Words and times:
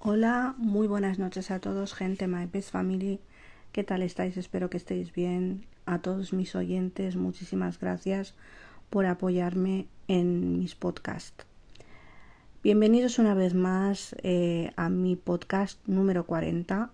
Hola, 0.00 0.54
muy 0.58 0.86
buenas 0.86 1.18
noches 1.18 1.50
a 1.50 1.58
todos, 1.58 1.92
gente 1.92 2.28
My 2.28 2.46
Best 2.46 2.70
Family. 2.70 3.18
¿Qué 3.72 3.82
tal 3.82 4.02
estáis? 4.02 4.36
Espero 4.36 4.70
que 4.70 4.76
estéis 4.76 5.12
bien. 5.12 5.66
A 5.86 5.98
todos 5.98 6.32
mis 6.32 6.54
oyentes, 6.54 7.16
muchísimas 7.16 7.80
gracias 7.80 8.34
por 8.90 9.06
apoyarme 9.06 9.86
en 10.06 10.60
mis 10.60 10.76
podcasts. 10.76 11.44
Bienvenidos 12.62 13.18
una 13.18 13.34
vez 13.34 13.54
más 13.54 14.14
eh, 14.22 14.70
a 14.76 14.88
mi 14.88 15.16
podcast 15.16 15.80
número 15.88 16.26
40. 16.26 16.92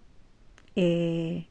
Eh, 0.74 1.44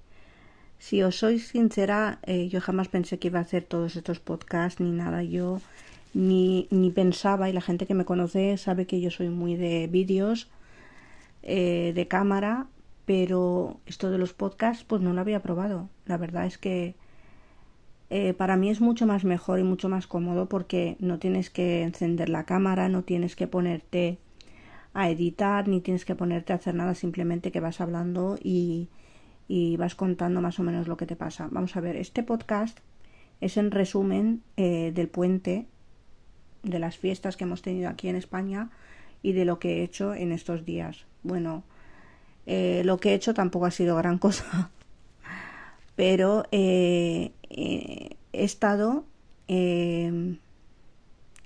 si 0.79 1.03
os 1.03 1.17
soy 1.17 1.37
sincera, 1.37 2.17
eh, 2.23 2.49
yo 2.49 2.61
jamás 2.61 2.87
pensé 2.87 3.19
que 3.19 3.27
iba 3.27 3.37
a 3.37 3.43
hacer 3.43 3.63
todos 3.63 3.95
estos 3.95 4.19
podcasts 4.19 4.81
ni 4.81 4.89
nada. 4.89 5.21
Yo 5.21 5.61
ni, 6.15 6.67
ni 6.71 6.89
pensaba, 6.89 7.47
y 7.47 7.53
la 7.53 7.61
gente 7.61 7.85
que 7.85 7.93
me 7.93 8.05
conoce 8.05 8.57
sabe 8.57 8.87
que 8.87 8.99
yo 8.99 9.11
soy 9.11 9.29
muy 9.29 9.55
de 9.55 9.85
vídeos 9.85 10.49
eh, 11.43 11.91
de 11.93 12.07
cámara, 12.07 12.67
pero 13.05 13.81
esto 13.85 14.09
de 14.09 14.17
los 14.17 14.33
podcasts 14.33 14.85
pues 14.85 15.01
no 15.01 15.13
lo 15.13 15.21
había 15.21 15.41
probado. 15.41 15.89
La 16.05 16.17
verdad 16.17 16.45
es 16.45 16.57
que 16.57 16.95
eh, 18.09 18.33
para 18.33 18.55
mí 18.55 18.69
es 18.69 18.79
mucho 18.79 19.05
más 19.05 19.25
mejor 19.25 19.59
y 19.59 19.63
mucho 19.63 19.89
más 19.89 20.07
cómodo 20.07 20.47
porque 20.47 20.95
no 20.99 21.19
tienes 21.19 21.49
que 21.49 21.83
encender 21.83 22.29
la 22.29 22.45
cámara, 22.45 22.87
no 22.87 23.03
tienes 23.03 23.35
que 23.35 23.47
ponerte 23.47 24.19
a 24.93 25.09
editar, 25.09 25.67
ni 25.67 25.81
tienes 25.81 26.05
que 26.05 26.15
ponerte 26.15 26.53
a 26.53 26.57
hacer 26.57 26.75
nada, 26.75 26.95
simplemente 26.95 27.51
que 27.51 27.59
vas 27.59 27.81
hablando 27.81 28.37
y, 28.41 28.87
y 29.47 29.75
vas 29.77 29.95
contando 29.95 30.39
más 30.39 30.59
o 30.59 30.63
menos 30.63 30.87
lo 30.87 30.95
que 30.95 31.07
te 31.07 31.15
pasa. 31.15 31.49
Vamos 31.51 31.75
a 31.75 31.81
ver, 31.81 31.97
este 31.97 32.23
podcast 32.23 32.79
es 33.41 33.57
en 33.57 33.71
resumen 33.71 34.43
eh, 34.55 34.91
del 34.93 35.09
puente, 35.09 35.65
de 36.61 36.79
las 36.79 36.97
fiestas 36.97 37.35
que 37.35 37.43
hemos 37.43 37.61
tenido 37.61 37.89
aquí 37.89 38.07
en 38.07 38.15
España 38.15 38.69
y 39.21 39.33
de 39.33 39.43
lo 39.43 39.59
que 39.59 39.79
he 39.79 39.83
hecho 39.83 40.13
en 40.13 40.31
estos 40.31 40.63
días 40.63 41.05
bueno, 41.23 41.63
eh, 42.45 42.81
lo 42.83 42.97
que 42.97 43.11
he 43.11 43.13
hecho 43.13 43.33
tampoco 43.33 43.65
ha 43.65 43.71
sido 43.71 43.95
gran 43.95 44.17
cosa, 44.19 44.69
pero 45.95 46.45
eh, 46.51 47.31
eh, 47.49 48.15
he 48.33 48.43
estado 48.43 49.05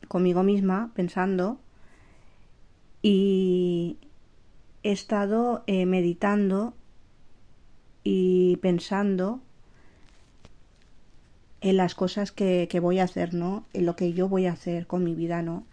conmigo 0.08 0.44
misma 0.44 0.92
pensando 0.95 1.59
y 3.02 3.98
he 4.83 4.94
estado 4.94 5.64
meditando 5.67 6.73
y 8.05 8.55
pensando 8.58 9.42
en 11.59 11.75
las 11.75 11.95
cosas 11.95 12.31
que, 12.31 12.70
que, 12.72 12.80
voy 12.80 13.00
a 13.00 13.03
hacer, 13.03 13.33
¿no? 13.33 13.66
En 13.73 13.86
lo 13.86 13.98
que 13.98 14.14
yo 14.14 14.30
voy 14.30 14.45
a 14.45 14.53
hacer 14.53 14.88
con 14.88 15.03
mi 15.03 15.16
vida, 15.16 15.42
¿no? 15.42 15.66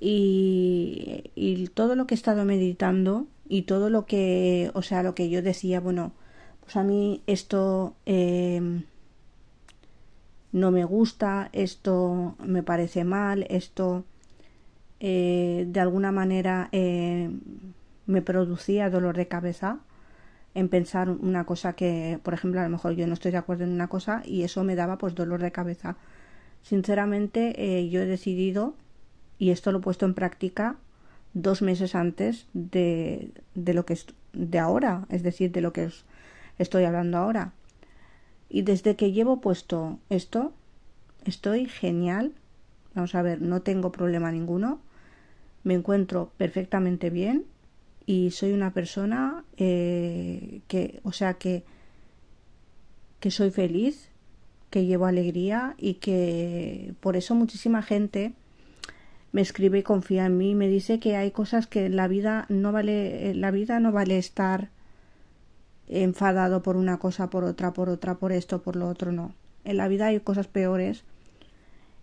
Y, 0.00 1.68
todo 1.74 1.94
lo 1.94 2.06
que 2.06 2.14
he 2.14 2.16
estado 2.16 2.44
meditando 2.44 3.26
y 3.48 3.62
todo 3.62 3.90
lo 3.90 4.06
que, 4.06 4.70
o 4.74 4.82
sea, 4.82 5.02
lo 5.02 5.14
que 5.14 5.28
yo 5.30 5.42
decía, 5.42 5.80
bueno, 5.80 6.12
pues 6.60 6.76
a 6.76 6.82
mí 6.82 7.22
esto 7.26 7.94
em, 8.06 8.84
no 10.52 10.70
me 10.70 10.84
gusta, 10.84 11.50
esto 11.52 12.36
me 12.44 12.62
parece 12.62 13.04
mal, 13.04 13.46
esto 13.50 14.04
eh, 15.00 15.66
de 15.68 15.80
alguna 15.80 16.12
manera 16.12 16.68
eh, 16.72 17.30
me 18.06 18.22
producía 18.22 18.90
dolor 18.90 19.16
de 19.16 19.28
cabeza 19.28 19.80
en 20.54 20.68
pensar 20.68 21.10
una 21.10 21.44
cosa 21.44 21.74
que, 21.74 22.18
por 22.22 22.34
ejemplo, 22.34 22.60
a 22.60 22.64
lo 22.64 22.70
mejor 22.70 22.92
yo 22.94 23.06
no 23.06 23.14
estoy 23.14 23.30
de 23.32 23.38
acuerdo 23.38 23.64
en 23.64 23.70
una 23.70 23.88
cosa 23.88 24.22
y 24.24 24.42
eso 24.42 24.64
me 24.64 24.74
daba 24.74 24.98
pues 24.98 25.14
dolor 25.14 25.40
de 25.40 25.52
cabeza. 25.52 25.96
Sinceramente, 26.62 27.54
eh, 27.56 27.88
yo 27.88 28.00
he 28.02 28.06
decidido 28.06 28.74
y 29.40 29.50
esto 29.50 29.72
lo 29.72 29.78
he 29.78 29.82
puesto 29.82 30.04
en 30.04 30.12
práctica 30.12 30.76
dos 31.32 31.62
meses 31.62 31.94
antes 31.94 32.46
de, 32.52 33.32
de 33.54 33.72
lo 33.74 33.86
que 33.86 33.94
es 33.94 34.06
de 34.34 34.58
ahora, 34.58 35.06
es 35.08 35.22
decir, 35.22 35.50
de 35.50 35.62
lo 35.62 35.72
que 35.72 35.90
estoy 36.58 36.84
hablando 36.84 37.16
ahora. 37.16 37.54
Y 38.50 38.62
desde 38.62 38.96
que 38.96 39.12
llevo 39.12 39.40
puesto 39.40 39.98
esto, 40.10 40.52
estoy 41.24 41.66
genial. 41.66 42.32
Vamos 42.94 43.14
a 43.14 43.22
ver, 43.22 43.40
no 43.40 43.62
tengo 43.62 43.90
problema 43.92 44.30
ninguno. 44.30 44.78
Me 45.64 45.72
encuentro 45.72 46.32
perfectamente 46.36 47.08
bien 47.08 47.46
y 48.04 48.32
soy 48.32 48.52
una 48.52 48.74
persona 48.74 49.44
eh, 49.56 50.60
que, 50.68 51.00
o 51.02 51.12
sea, 51.12 51.34
que, 51.34 51.64
que 53.20 53.30
soy 53.30 53.50
feliz, 53.50 54.10
que 54.68 54.84
llevo 54.84 55.06
alegría 55.06 55.74
y 55.78 55.94
que 55.94 56.92
por 57.00 57.16
eso 57.16 57.34
muchísima 57.34 57.80
gente 57.82 58.34
me 59.32 59.40
escribe 59.40 59.78
y 59.78 59.82
confía 59.82 60.26
en 60.26 60.36
mí, 60.36 60.54
me 60.54 60.68
dice 60.68 60.98
que 60.98 61.16
hay 61.16 61.30
cosas 61.30 61.66
que 61.66 61.86
en 61.86 61.96
la 61.96 62.08
vida 62.08 62.46
no 62.48 62.72
vale, 62.72 63.34
la 63.34 63.50
vida 63.50 63.78
no 63.80 63.92
vale 63.92 64.18
estar 64.18 64.70
enfadado 65.88 66.62
por 66.62 66.76
una 66.76 66.98
cosa, 66.98 67.30
por 67.30 67.44
otra, 67.44 67.72
por 67.72 67.88
otra, 67.88 68.16
por 68.16 68.32
esto, 68.32 68.62
por 68.62 68.76
lo 68.76 68.88
otro, 68.88 69.12
no. 69.12 69.34
En 69.64 69.76
la 69.76 69.88
vida 69.88 70.06
hay 70.06 70.20
cosas 70.20 70.46
peores 70.46 71.04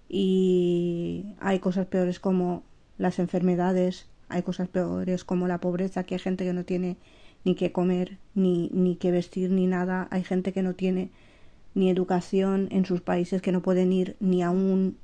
y 0.10 1.36
hay 1.40 1.60
cosas 1.60 1.86
peores 1.86 2.20
como 2.20 2.64
las 2.98 3.20
enfermedades, 3.20 4.08
hay 4.30 4.44
cosas 4.44 4.68
peores 4.68 5.24
como 5.24 5.48
la 5.48 5.60
pobreza, 5.60 6.04
que 6.04 6.16
hay 6.16 6.20
gente 6.20 6.46
que 6.46 6.54
no 6.54 6.64
tiene 6.64 6.98
ni 7.44 7.56
que 7.56 7.72
comer, 7.72 8.18
ni, 8.36 8.70
ni 8.74 8.96
que 8.96 9.12
vestir, 9.12 9.52
ni 9.52 9.68
nada, 9.68 10.08
hay 10.12 10.24
gente 10.24 10.54
que 10.54 10.64
no 10.64 10.74
tiene 10.74 11.10
ni 11.76 11.90
educación 11.90 12.68
en 12.72 12.86
sus 12.86 13.02
países, 13.02 13.42
que 13.42 13.52
no 13.52 13.62
pueden 13.62 13.94
ir 13.94 14.16
ni 14.20 14.44
a 14.44 14.50
un 14.50 14.98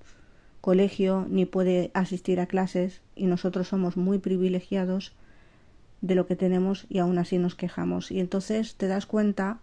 colegio 0.63 1.27
ni 1.29 1.45
puede 1.45 1.91
asistir 1.93 2.39
a 2.39 2.45
clases 2.45 3.01
y 3.17 3.25
nosotros 3.25 3.67
somos 3.67 3.97
muy 3.97 4.19
privilegiados 4.19 5.11
de 5.99 6.15
lo 6.15 6.25
que 6.25 6.37
tenemos 6.37 6.85
y 6.87 6.99
aún 6.99 7.17
así 7.17 7.37
nos 7.37 7.53
quejamos. 7.53 8.11
Y 8.11 8.21
entonces 8.21 8.75
te 8.75 8.87
das 8.87 9.05
cuenta, 9.05 9.59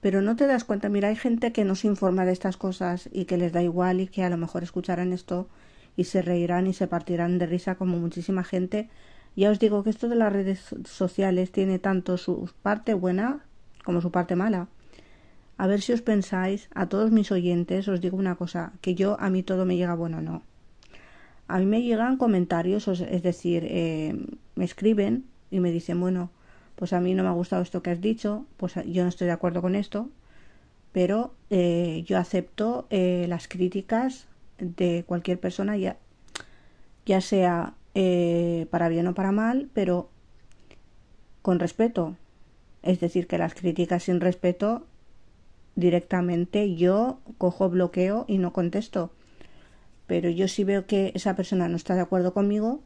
pero 0.00 0.22
no 0.22 0.36
te 0.36 0.46
das 0.46 0.64
cuenta, 0.64 0.88
mira, 0.88 1.08
hay 1.08 1.16
gente 1.16 1.52
que 1.52 1.66
no 1.66 1.74
se 1.74 1.86
informa 1.86 2.24
de 2.24 2.32
estas 2.32 2.56
cosas 2.56 3.10
y 3.12 3.26
que 3.26 3.36
les 3.36 3.52
da 3.52 3.62
igual 3.62 4.00
y 4.00 4.06
que 4.06 4.24
a 4.24 4.30
lo 4.30 4.38
mejor 4.38 4.62
escucharán 4.62 5.12
esto 5.12 5.48
y 5.98 6.04
se 6.04 6.22
reirán 6.22 6.66
y 6.66 6.72
se 6.72 6.86
partirán 6.86 7.36
de 7.38 7.44
risa 7.44 7.74
como 7.74 7.98
muchísima 7.98 8.42
gente. 8.42 8.88
Ya 9.36 9.50
os 9.50 9.58
digo 9.58 9.84
que 9.84 9.90
esto 9.90 10.08
de 10.08 10.16
las 10.16 10.32
redes 10.32 10.74
sociales 10.86 11.52
tiene 11.52 11.78
tanto 11.78 12.16
su 12.16 12.50
parte 12.62 12.94
buena 12.94 13.44
como 13.84 14.00
su 14.00 14.10
parte 14.10 14.34
mala. 14.34 14.68
A 15.56 15.66
ver 15.66 15.80
si 15.80 15.92
os 15.92 16.02
pensáis, 16.02 16.68
a 16.74 16.88
todos 16.88 17.10
mis 17.12 17.30
oyentes, 17.30 17.86
os 17.86 18.00
digo 18.00 18.16
una 18.16 18.34
cosa, 18.34 18.72
que 18.80 18.94
yo 18.94 19.16
a 19.20 19.30
mí 19.30 19.42
todo 19.42 19.64
me 19.64 19.76
llega 19.76 19.94
bueno, 19.94 20.20
no. 20.20 20.42
A 21.46 21.58
mí 21.58 21.66
me 21.66 21.82
llegan 21.82 22.16
comentarios, 22.16 22.88
es 22.88 23.22
decir, 23.22 23.64
eh, 23.68 24.16
me 24.56 24.64
escriben 24.64 25.26
y 25.50 25.60
me 25.60 25.70
dicen, 25.70 26.00
bueno, 26.00 26.30
pues 26.74 26.92
a 26.92 27.00
mí 27.00 27.14
no 27.14 27.22
me 27.22 27.28
ha 27.28 27.32
gustado 27.32 27.62
esto 27.62 27.82
que 27.82 27.90
has 27.90 28.00
dicho, 28.00 28.46
pues 28.56 28.74
yo 28.86 29.02
no 29.02 29.08
estoy 29.08 29.26
de 29.26 29.32
acuerdo 29.32 29.62
con 29.62 29.76
esto, 29.76 30.08
pero 30.90 31.34
eh, 31.50 32.02
yo 32.06 32.18
acepto 32.18 32.86
eh, 32.90 33.26
las 33.28 33.46
críticas 33.46 34.26
de 34.58 35.04
cualquier 35.06 35.38
persona, 35.38 35.76
ya, 35.76 35.98
ya 37.06 37.20
sea 37.20 37.74
para 38.70 38.88
bien 38.88 39.06
o 39.06 39.14
para 39.14 39.30
mal, 39.30 39.68
pero 39.72 40.10
con 41.42 41.60
respeto. 41.60 42.16
Es 42.82 42.98
decir, 42.98 43.28
que 43.28 43.38
las 43.38 43.54
críticas 43.54 44.02
sin 44.02 44.20
respeto 44.20 44.84
directamente 45.76 46.74
yo 46.74 47.18
cojo 47.38 47.68
bloqueo 47.68 48.24
y 48.28 48.38
no 48.38 48.52
contesto. 48.52 49.10
Pero 50.06 50.28
yo 50.28 50.48
si 50.48 50.64
veo 50.64 50.86
que 50.86 51.12
esa 51.14 51.34
persona 51.34 51.68
no 51.68 51.76
está 51.76 51.94
de 51.94 52.02
acuerdo 52.02 52.34
conmigo, 52.34 52.80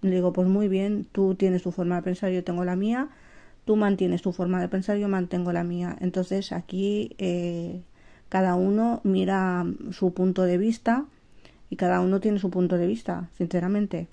le 0.00 0.10
digo, 0.16 0.32
pues 0.32 0.48
muy 0.48 0.68
bien, 0.68 1.06
tú 1.10 1.34
tienes 1.34 1.62
tu 1.62 1.72
forma 1.72 1.96
de 1.96 2.02
pensar, 2.02 2.30
yo 2.30 2.44
tengo 2.44 2.64
la 2.64 2.76
mía, 2.76 3.08
tú 3.64 3.76
mantienes 3.76 4.22
tu 4.22 4.32
forma 4.32 4.60
de 4.60 4.68
pensar, 4.68 4.96
yo 4.98 5.08
mantengo 5.08 5.52
la 5.52 5.64
mía. 5.64 5.96
Entonces 6.00 6.52
aquí 6.52 7.14
eh, 7.18 7.82
cada 8.28 8.54
uno 8.54 9.00
mira 9.04 9.64
su 9.90 10.12
punto 10.12 10.42
de 10.42 10.58
vista 10.58 11.06
y 11.70 11.76
cada 11.76 12.00
uno 12.00 12.20
tiene 12.20 12.38
su 12.38 12.50
punto 12.50 12.76
de 12.78 12.86
vista, 12.86 13.28
sinceramente. 13.36 14.08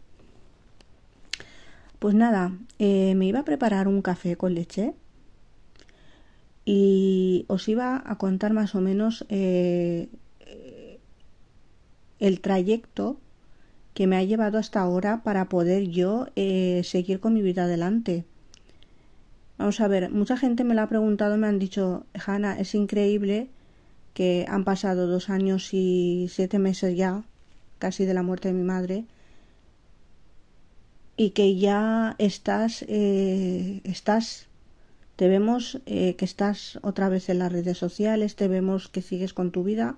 Pues 2.00 2.16
nada, 2.16 2.54
eh, 2.80 3.14
me 3.16 3.26
iba 3.26 3.40
a 3.40 3.46
preparar 3.46 3.88
un 3.88 4.02
café 4.02 4.38
con 4.38 4.54
leche 4.54 4.94
y 6.72 7.46
os 7.48 7.68
iba 7.68 8.04
a 8.06 8.16
contar 8.20 8.54
más 8.54 8.76
o 8.76 8.80
menos 8.80 9.26
eh, 9.30 10.08
el 12.20 12.42
trayecto 12.42 13.18
que 13.96 14.06
me 14.06 14.18
ha 14.18 14.24
llevado 14.24 14.60
hasta 14.60 14.80
ahora 14.80 15.24
para 15.24 15.50
poder 15.50 15.88
yo 15.88 16.28
eh, 16.36 16.82
seguir 16.84 17.20
con 17.22 17.34
mi 17.34 17.42
vida 17.42 17.64
adelante. 17.64 18.24
Vamos 19.58 19.82
a 19.82 19.88
ver, 19.88 20.12
mucha 20.12 20.38
gente 20.38 20.64
me 20.64 20.76
lo 20.76 20.84
ha 20.84 20.90
preguntado, 20.90 21.38
me 21.38 21.48
han 21.48 21.58
dicho, 21.58 22.06
Hanna, 22.14 22.60
es 22.60 22.76
increíble 22.76 23.48
que 24.14 24.46
han 24.48 24.64
pasado 24.64 25.08
dos 25.08 25.32
años 25.32 25.74
y 25.74 26.28
siete 26.30 26.60
meses 26.60 26.96
ya, 26.96 27.24
casi 27.80 28.06
de 28.06 28.14
la 28.14 28.22
muerte 28.22 28.50
de 28.50 28.54
mi 28.54 28.64
madre, 28.64 29.06
y 31.18 31.32
que 31.32 31.56
ya 31.56 32.14
estás, 32.20 32.86
eh, 32.88 33.82
estás 33.86 34.49
te 35.20 35.28
vemos 35.28 35.82
eh, 35.86 36.16
que 36.16 36.24
estás 36.24 36.80
otra 36.82 37.10
vez 37.10 37.28
en 37.28 37.40
las 37.40 37.52
redes 37.52 37.78
sociales, 37.78 38.38
te 38.38 38.48
vemos 38.48 38.88
que 38.88 39.02
sigues 39.02 39.34
con 39.34 39.52
tu 39.52 39.66
vida 39.66 39.98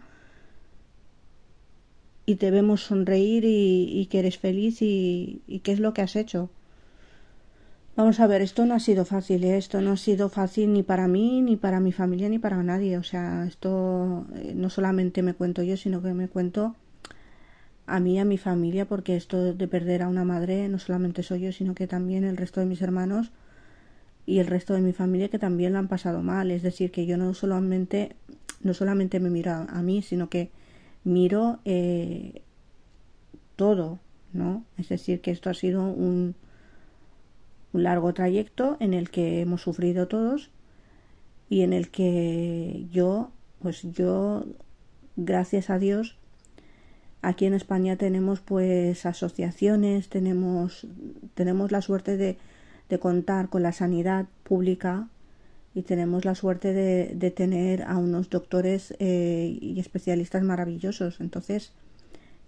y 2.26 2.38
te 2.38 2.50
vemos 2.50 2.82
sonreír 2.82 3.44
y, 3.46 4.08
que 4.10 4.18
eres 4.18 4.40
feliz 4.40 4.82
y, 4.82 5.62
qué 5.64 5.74
es 5.74 5.80
lo 5.80 5.94
que 5.94 6.02
has 6.02 6.16
hecho. 6.16 6.50
Vamos 7.96 8.20
a 8.20 8.26
ver, 8.26 8.42
esto 8.42 8.66
no 8.66 8.74
ha 8.74 8.80
sido 8.80 9.06
fácil, 9.06 9.44
¿eh? 9.44 9.58
esto 9.58 9.80
no 9.80 9.92
ha 9.92 9.98
sido 9.98 10.28
fácil 10.28 10.74
ni 10.74 10.82
para 10.82 11.08
mí, 11.08 11.44
ni 11.44 11.56
para 11.56 11.80
mi 11.80 11.92
familia, 11.92 12.28
ni 12.28 12.40
para 12.40 12.64
nadie. 12.64 12.98
O 12.98 13.04
sea, 13.04 13.46
esto 13.46 14.26
eh, 14.34 14.54
no 14.56 14.72
solamente 14.72 15.22
me 15.22 15.36
cuento 15.36 15.62
yo, 15.62 15.78
sino 15.78 16.02
que 16.02 16.16
me 16.16 16.30
cuento 16.30 16.76
a 17.86 18.00
mí 18.00 18.20
a 18.20 18.26
mi 18.26 18.40
familia, 18.40 18.88
porque 18.88 19.18
esto 19.18 19.54
de 19.54 19.68
perder 19.68 20.02
a 20.02 20.08
una 20.08 20.26
madre 20.26 20.68
no 20.68 20.80
solamente 20.80 21.22
soy 21.22 21.42
yo, 21.42 21.52
sino 21.52 21.76
que 21.76 21.86
también 21.86 22.24
el 22.24 22.38
resto 22.38 22.60
de 22.60 22.66
mis 22.66 22.82
hermanos 22.82 23.32
y 24.26 24.40
el 24.40 24.48
resto 24.48 24.74
de 24.74 24.82
mi 24.82 24.94
familia 24.94 25.30
que 25.30 25.40
también 25.40 25.74
lo 25.74 25.80
han 25.80 25.88
pasado 25.88 26.22
mal. 26.22 26.52
Es 26.52 26.62
decir, 26.62 26.92
que 26.92 27.06
yo 27.06 27.18
no 27.18 27.34
solamente, 27.34 28.16
no 28.62 28.74
solamente 28.74 29.20
me 29.20 29.30
miro 29.30 29.52
a, 29.52 29.82
mí, 29.82 30.02
sino 30.02 30.30
que 30.30 30.52
miro 31.04 31.60
eh, 31.66 32.42
todo, 33.56 34.00
¿no? 34.34 34.66
Es 34.78 34.90
decir, 34.90 35.22
que 35.22 35.32
esto 35.32 35.50
ha 35.50 35.54
sido 35.54 35.84
un 35.84 36.36
un 37.74 37.84
largo 37.84 38.14
trayecto 38.14 38.78
en 38.80 38.94
el 38.94 39.10
que 39.10 39.42
hemos 39.42 39.62
sufrido 39.62 40.08
todos 40.08 40.50
y 41.50 41.62
en 41.62 41.74
el 41.74 41.90
que 41.90 42.86
yo, 42.92 43.32
pues 43.62 43.84
yo, 43.84 44.46
gracias 45.16 45.70
a 45.70 45.80
Dios, 45.80 46.18
aquí 47.22 47.46
en 47.46 47.54
España 47.54 47.98
tenemos 47.98 48.40
pues 48.40 49.06
asociaciones, 49.06 50.10
tenemos, 50.10 50.88
tenemos 51.34 51.72
la 51.72 51.82
suerte 51.82 52.18
de, 52.18 52.38
de 52.92 53.00
contar 53.00 53.48
con 53.48 53.64
la 53.64 53.72
sanidad 53.72 54.28
pública 54.44 55.08
y 55.74 55.84
tenemos 55.84 56.26
la 56.26 56.36
suerte 56.36 56.74
de, 56.74 57.32
tener 57.32 57.84
a 57.84 57.96
unos 57.98 58.30
doctores 58.30 58.94
eh, 59.00 59.58
y 59.62 59.80
especialistas 59.80 60.44
maravillosos. 60.44 61.22
Entonces, 61.22 61.72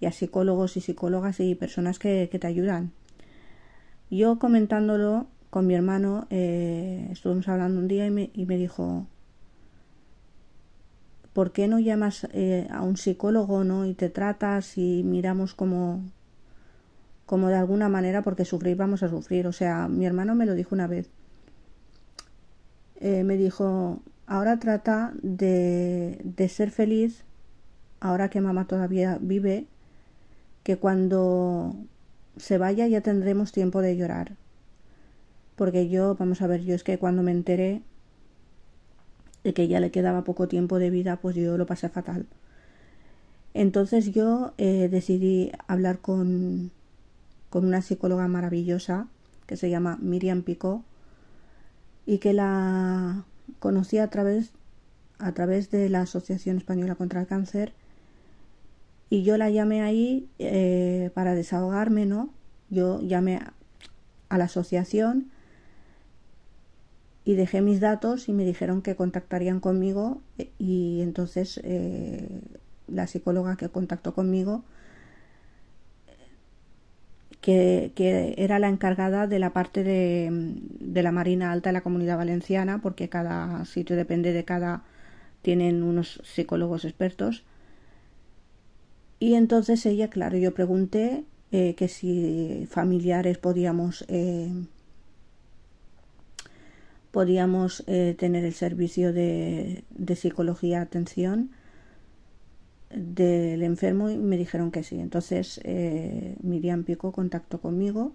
y 0.01 0.05
a 0.05 0.11
psicólogos 0.11 0.75
y 0.75 0.81
psicólogas 0.81 1.39
y 1.39 1.55
personas 1.55 1.97
que, 1.97 2.27
te 2.27 2.45
ayudan. 2.45 2.91
Yo 4.11 4.37
comentándolo 4.37 5.27
con 5.49 5.65
mi 5.65 5.75
hermano, 5.75 6.27
eh, 6.29 7.07
estuvimos 7.09 7.47
hablando 7.47 7.79
un 7.79 7.87
día 7.87 8.05
y 8.05 8.11
me, 8.11 8.29
y 8.33 8.45
me 8.45 8.57
dijo, 8.57 9.07
¿por 11.31 11.53
qué 11.53 11.69
no 11.69 11.79
llamas 11.79 12.27
eh, 12.33 12.67
a 12.69 12.81
un 12.81 12.97
psicólogo 12.97 13.63
no 13.63 13.85
y 13.85 13.93
te 13.93 14.09
tratas 14.09 14.77
y 14.77 15.03
miramos 15.03 15.53
como 15.53 16.03
como 17.33 17.47
de 17.47 17.55
alguna 17.55 17.89
manera 17.89 18.21
porque 18.21 18.45
sufrir 18.45 18.77
vamos 18.77 19.01
a 19.01 19.09
sufrir 19.09 19.47
o 19.47 19.51
sea 19.51 19.87
mi 19.87 20.05
hermano 20.05 20.35
me 20.35 20.45
lo 20.45 20.53
dijo 20.53 20.75
una 20.75 20.85
vez 20.85 21.09
eh, 22.99 23.23
me 23.23 23.37
dijo 23.37 24.03
ahora 24.27 24.59
trata 24.59 25.13
de, 25.23 26.21
de 26.23 26.47
ser 26.47 26.69
feliz 26.69 27.23
ahora 27.99 28.29
que 28.29 28.39
mamá 28.39 28.67
todavía 28.67 29.17
vive 29.19 29.65
que 30.63 30.77
cuando 30.77 31.75
se 32.37 32.57
vaya 32.57 32.87
ya 32.87 33.01
tendremos 33.01 33.51
tiempo 33.51 33.81
de 33.81 33.97
llorar. 33.97 34.35
Porque 35.55 35.89
yo, 35.89 36.15
vamos 36.15 36.41
a 36.41 36.47
ver, 36.47 36.63
yo 36.63 36.75
es 36.75 36.83
que 36.83 36.97
cuando 36.97 37.23
me 37.23 37.31
enteré 37.31 37.81
de 39.43 39.53
que 39.53 39.67
ya 39.67 39.79
le 39.79 39.91
quedaba 39.91 40.23
poco 40.23 40.47
tiempo 40.47 40.79
de 40.79 40.89
vida, 40.89 41.17
pues 41.17 41.35
yo 41.35 41.57
lo 41.57 41.65
pasé 41.65 41.89
fatal. 41.89 42.25
Entonces 43.53 44.11
yo 44.11 44.53
eh, 44.57 44.87
decidí 44.89 45.51
hablar 45.67 45.99
con, 45.99 46.71
con 47.53 47.65
una 47.65 47.83
psicóloga 47.83 48.27
maravillosa 48.27 49.05
que 49.45 49.57
se 49.57 49.69
llama 49.69 49.99
Miriam 50.01 50.41
Picó 50.41 50.83
y 52.03 52.17
que 52.17 52.33
la 52.33 53.25
conocí 53.59 53.99
a 53.99 54.07
través, 54.07 54.53
a 55.19 55.33
través 55.33 55.69
de 55.69 55.87
la 55.87 56.01
Asociación 56.01 56.57
Española 56.57 56.95
contra 56.95 57.21
el 57.21 57.27
Cáncer 57.27 57.73
y 59.07 59.21
yo 59.21 59.37
la 59.37 59.51
llamé 59.51 59.83
ahí 59.83 60.27
eh, 60.39 61.11
para 61.13 61.35
desahogarme, 61.35 62.07
¿no? 62.07 62.31
Yo 62.71 62.99
llamé 63.01 63.39
a 64.29 64.37
la 64.39 64.45
asociación 64.45 65.29
y 67.23 67.35
dejé 67.35 67.61
mis 67.61 67.79
datos 67.79 68.29
y 68.29 68.33
me 68.33 68.45
dijeron 68.45 68.81
que 68.81 68.95
contactarían 68.95 69.59
conmigo 69.59 70.23
eh, 70.39 70.49
y 70.57 71.01
entonces 71.03 71.61
eh, 71.63 72.41
la 72.87 73.05
psicóloga 73.05 73.57
que 73.57 73.69
contactó 73.69 74.15
conmigo 74.15 74.63
que, 77.43 78.33
era 78.37 78.57
la 78.57 78.69
encargada 78.69 79.27
de 79.27 79.37
la 79.37 79.51
parte 79.51 79.83
de, 79.83 80.29
de 80.31 81.03
la 81.03 81.11
Marina 81.11 81.51
Alta 81.51 81.69
de 81.69 81.73
la 81.73 81.81
Comunidad 81.81 82.17
Valenciana 82.17 82.79
porque 82.81 83.09
cada 83.09 83.65
sitio 83.65 83.95
depende 83.95 84.31
de 84.31 84.45
cada 84.45 84.83
tienen 85.41 85.83
unos 85.83 86.21
psicólogos 86.23 86.85
expertos. 86.85 87.43
Y 89.19 89.35
entonces 89.35 89.85
ella, 89.85 90.09
claro, 90.09 90.37
yo 90.37 90.53
pregunté 90.53 91.25
eh, 91.51 91.75
que 91.75 91.89
si 91.89 92.65
familiares 92.71 93.37
podíamos 93.37 94.05
eh, 94.07 94.51
podíamos 97.11 97.83
eh, 97.87 98.15
tener 98.17 98.43
el 98.45 98.53
servicio 98.53 99.13
de, 99.13 99.83
de 99.91 100.15
psicología 100.15 100.81
atención 100.81 101.51
del 102.95 103.63
enfermo 103.63 104.09
y 104.09 104.17
me 104.17 104.37
dijeron 104.37 104.71
que 104.71 104.83
sí. 104.83 104.99
Entonces 104.99 105.61
Miriam 106.41 106.83
Pico 106.83 107.11
contactó 107.11 107.59
conmigo 107.61 108.13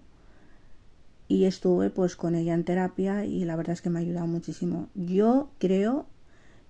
y 1.27 1.45
estuve 1.45 1.89
pues 1.89 2.15
con 2.15 2.35
ella 2.35 2.53
en 2.53 2.63
terapia 2.63 3.25
y 3.25 3.45
la 3.45 3.55
verdad 3.55 3.73
es 3.73 3.81
que 3.81 3.89
me 3.89 3.99
ha 3.99 4.01
ayudado 4.01 4.27
muchísimo. 4.27 4.89
Yo 4.95 5.51
creo, 5.59 6.07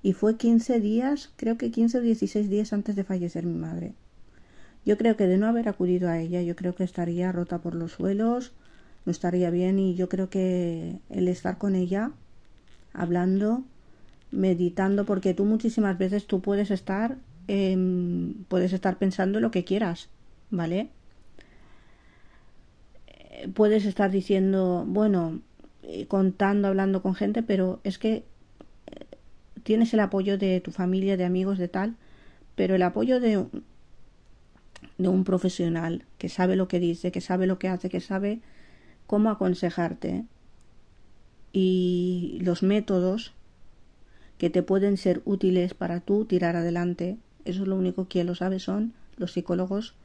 y 0.03 0.13
fue 0.13 0.37
15 0.37 0.79
días, 0.79 1.31
creo 1.37 1.57
que 1.57 1.71
15 1.71 1.99
o 1.99 2.01
16 2.01 2.49
días 2.49 2.73
antes 2.73 2.95
de 2.95 3.03
fallecer 3.03 3.45
mi 3.45 3.57
madre. 3.57 3.93
Yo 4.85 4.97
creo 4.97 5.15
que 5.15 5.27
de 5.27 5.37
no 5.37 5.47
haber 5.47 5.69
acudido 5.69 6.09
a 6.09 6.19
ella, 6.19 6.41
yo 6.41 6.55
creo 6.55 6.75
que 6.75 6.83
estaría 6.83 7.31
rota 7.31 7.59
por 7.59 7.75
los 7.75 7.93
suelos, 7.93 8.53
no 9.05 9.11
estaría 9.11 9.49
bien 9.49 9.79
y 9.79 9.95
yo 9.95 10.09
creo 10.09 10.29
que 10.29 10.99
el 11.09 11.27
estar 11.27 11.57
con 11.57 11.75
ella, 11.75 12.11
hablando, 12.93 13.63
meditando, 14.31 15.05
porque 15.05 15.33
tú 15.33 15.45
muchísimas 15.45 15.97
veces 15.97 16.27
tú 16.27 16.41
puedes 16.41 16.69
estar, 16.71 17.17
puedes 18.47 18.73
estar 18.73 18.97
pensando 18.97 19.39
lo 19.39 19.51
que 19.51 19.63
quieras, 19.63 20.09
¿vale? 20.51 20.89
Eh, 23.07 23.49
puedes 23.53 23.85
estar 23.85 24.11
diciendo, 24.11 24.85
bueno, 24.87 25.41
eh, 25.83 26.05
contando, 26.07 26.67
hablando 26.67 27.01
con 27.01 27.15
gente, 27.15 27.41
pero 27.41 27.79
es 27.83 27.97
que 27.97 28.13
eh, 28.87 29.05
tienes 29.63 29.93
el 29.93 30.01
apoyo 30.01 30.37
de 30.37 30.61
tu 30.61 30.71
familia, 30.71 31.17
de 31.17 31.25
amigos, 31.25 31.57
de 31.57 31.67
tal, 31.67 31.95
pero 32.55 32.75
el 32.75 32.83
apoyo 32.83 33.19
de 33.19 33.45
de 34.99 35.07
un 35.07 35.23
profesional 35.23 36.05
que 36.17 36.29
sabe 36.29 36.55
lo 36.55 36.67
que 36.67 36.79
dice, 36.79 37.11
que 37.11 37.21
sabe 37.21 37.47
lo 37.47 37.57
que 37.57 37.69
hace, 37.69 37.89
que 37.89 38.01
sabe 38.01 38.41
cómo 39.07 39.29
aconsejarte 39.29 40.25
y 41.51 42.39
los 42.41 42.61
métodos 42.61 43.33
que 44.37 44.49
te 44.49 44.61
pueden 44.61 44.97
ser 44.97 45.21
útiles 45.25 45.73
para 45.73 46.01
tú 46.01 46.25
tirar 46.25 46.55
adelante. 46.55 47.17
Eso 47.45 47.63
es 47.63 47.67
lo 47.67 47.75
único 47.75 48.07
que 48.07 48.23
lo 48.23 48.35
sabe 48.35 48.59
son 48.59 48.93
los 49.17 49.33
psicólogos 49.33 49.95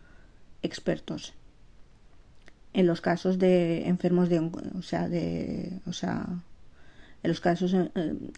expertos. 0.62 1.34
En 2.72 2.86
los 2.86 3.00
casos 3.00 3.38
de 3.38 3.86
enfermos 3.88 4.28
de 4.28 4.40
o 4.40 4.82
sea, 4.82 5.08
de 5.08 5.80
o 5.86 5.92
sea, 5.92 6.26
en 7.22 7.28
los 7.28 7.40
casos 7.40 7.74
eh, 7.74 7.90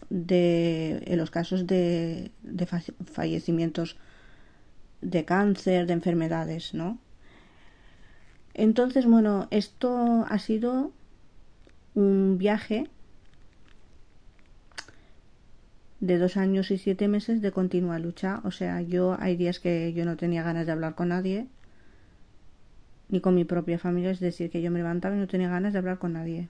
de 0.09 1.03
en 1.05 1.17
los 1.17 1.31
casos 1.31 1.65
de, 1.67 2.31
de 2.43 2.65
fallecimientos 2.65 3.97
de 5.01 5.25
cáncer, 5.25 5.87
de 5.87 5.93
enfermedades, 5.93 6.73
¿no? 6.73 6.99
Entonces, 8.53 9.05
bueno, 9.05 9.47
esto 9.51 10.25
ha 10.27 10.39
sido 10.39 10.91
un 11.93 12.37
viaje 12.37 12.89
de 15.99 16.17
dos 16.17 16.37
años 16.37 16.71
y 16.71 16.77
siete 16.77 17.07
meses 17.07 17.41
de 17.41 17.51
continua 17.51 17.99
lucha. 17.99 18.41
O 18.43 18.51
sea, 18.51 18.81
yo 18.81 19.17
hay 19.19 19.35
días 19.35 19.59
que 19.59 19.93
yo 19.93 20.05
no 20.05 20.17
tenía 20.17 20.43
ganas 20.43 20.65
de 20.65 20.71
hablar 20.71 20.95
con 20.95 21.09
nadie, 21.09 21.47
ni 23.09 23.21
con 23.21 23.35
mi 23.35 23.45
propia 23.45 23.79
familia, 23.79 24.11
es 24.11 24.19
decir, 24.19 24.49
que 24.49 24.61
yo 24.61 24.71
me 24.71 24.79
levantaba 24.79 25.15
y 25.15 25.19
no 25.19 25.27
tenía 25.27 25.49
ganas 25.49 25.73
de 25.73 25.79
hablar 25.79 25.97
con 25.97 26.13
nadie. 26.13 26.49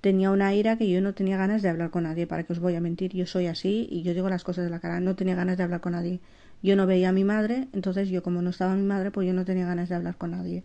Tenía 0.00 0.30
una 0.30 0.54
ira 0.54 0.76
que 0.76 0.90
yo 0.90 1.00
no 1.00 1.14
tenía 1.14 1.38
ganas 1.38 1.62
de 1.62 1.68
hablar 1.68 1.90
con 1.90 2.02
nadie, 2.02 2.26
para 2.26 2.42
que 2.44 2.52
os 2.52 2.58
voy 2.58 2.74
a 2.74 2.80
mentir, 2.80 3.12
yo 3.12 3.26
soy 3.26 3.46
así 3.46 3.86
y 3.90 4.02
yo 4.02 4.12
digo 4.12 4.28
las 4.28 4.44
cosas 4.44 4.64
de 4.64 4.70
la 4.70 4.80
cara, 4.80 5.00
no 5.00 5.16
tenía 5.16 5.34
ganas 5.34 5.56
de 5.56 5.62
hablar 5.62 5.80
con 5.80 5.92
nadie. 5.92 6.20
Yo 6.62 6.76
no 6.76 6.86
veía 6.86 7.10
a 7.10 7.12
mi 7.12 7.24
madre, 7.24 7.68
entonces 7.72 8.08
yo 8.08 8.22
como 8.22 8.42
no 8.42 8.50
estaba 8.50 8.74
mi 8.74 8.82
madre, 8.82 9.10
pues 9.10 9.26
yo 9.26 9.32
no 9.34 9.44
tenía 9.44 9.66
ganas 9.66 9.88
de 9.88 9.94
hablar 9.94 10.16
con 10.16 10.32
nadie. 10.32 10.64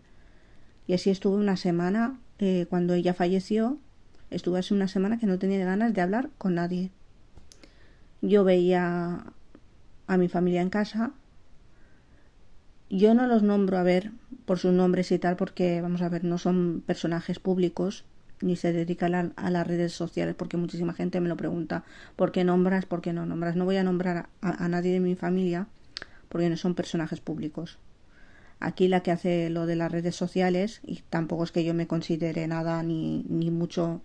Y 0.88 0.94
así 0.94 1.10
estuve 1.10 1.38
una 1.38 1.56
semana, 1.56 2.20
eh, 2.40 2.66
cuando 2.70 2.94
ella 2.94 3.14
falleció, 3.14 3.78
estuve 4.30 4.60
así 4.60 4.74
una 4.74 4.88
semana 4.88 5.20
que 5.20 5.26
no 5.26 5.40
tenía 5.40 5.64
ganas 5.64 5.94
de 5.94 6.02
hablar 6.02 6.30
con 6.38 6.56
nadie. 6.56 6.92
Yo 8.22 8.44
veía 8.44 9.26
a 10.08 10.18
mi 10.18 10.28
familia 10.28 10.62
en 10.62 10.70
casa. 10.70 11.12
Yo 12.90 13.14
no 13.14 13.28
los 13.28 13.44
nombro 13.44 13.78
a 13.78 13.84
ver 13.84 14.12
por 14.46 14.58
sus 14.58 14.74
nombres 14.74 15.12
y 15.12 15.20
tal, 15.20 15.36
porque, 15.36 15.82
vamos 15.82 16.02
a 16.02 16.10
ver, 16.10 16.24
no 16.24 16.38
son 16.38 16.84
personajes 16.86 17.40
públicos, 17.40 18.04
ni 18.42 18.56
se 18.56 18.74
dedican 18.74 19.34
a, 19.36 19.50
las 19.50 19.68
redes 19.68 19.94
sociales, 19.94 20.36
porque 20.36 20.58
muchísima 20.58 20.94
gente 20.94 21.22
me 21.22 21.30
lo 21.30 21.38
pregunta, 21.38 21.84
¿por 22.16 22.32
qué 22.32 22.44
nombras? 22.44 22.86
¿Por 22.86 23.02
qué 23.02 23.14
no 23.14 23.26
nombras? 23.26 23.56
No 23.56 23.66
voy 23.66 23.78
a 23.78 23.84
nombrar 23.84 24.30
a 24.42 24.68
nadie 24.68 24.94
de 24.94 25.00
mi 25.00 25.16
familia, 25.16 25.68
porque 26.30 26.50
no 26.50 26.58
son 26.58 26.76
personajes 26.76 27.20
públicos. 27.20 27.78
aquí 28.60 28.88
la 28.88 29.02
que 29.02 29.12
hace 29.12 29.50
lo 29.50 29.66
de 29.66 29.76
las 29.76 29.92
redes 29.92 30.16
sociales 30.16 30.82
y 30.86 31.02
tampoco 31.10 31.44
es 31.46 31.52
que 31.52 31.64
yo 31.64 31.74
me 31.74 31.88
considere 31.88 32.48
nada 32.48 32.84
ni, 32.84 33.24
ni 33.30 33.52
mucho 33.52 34.02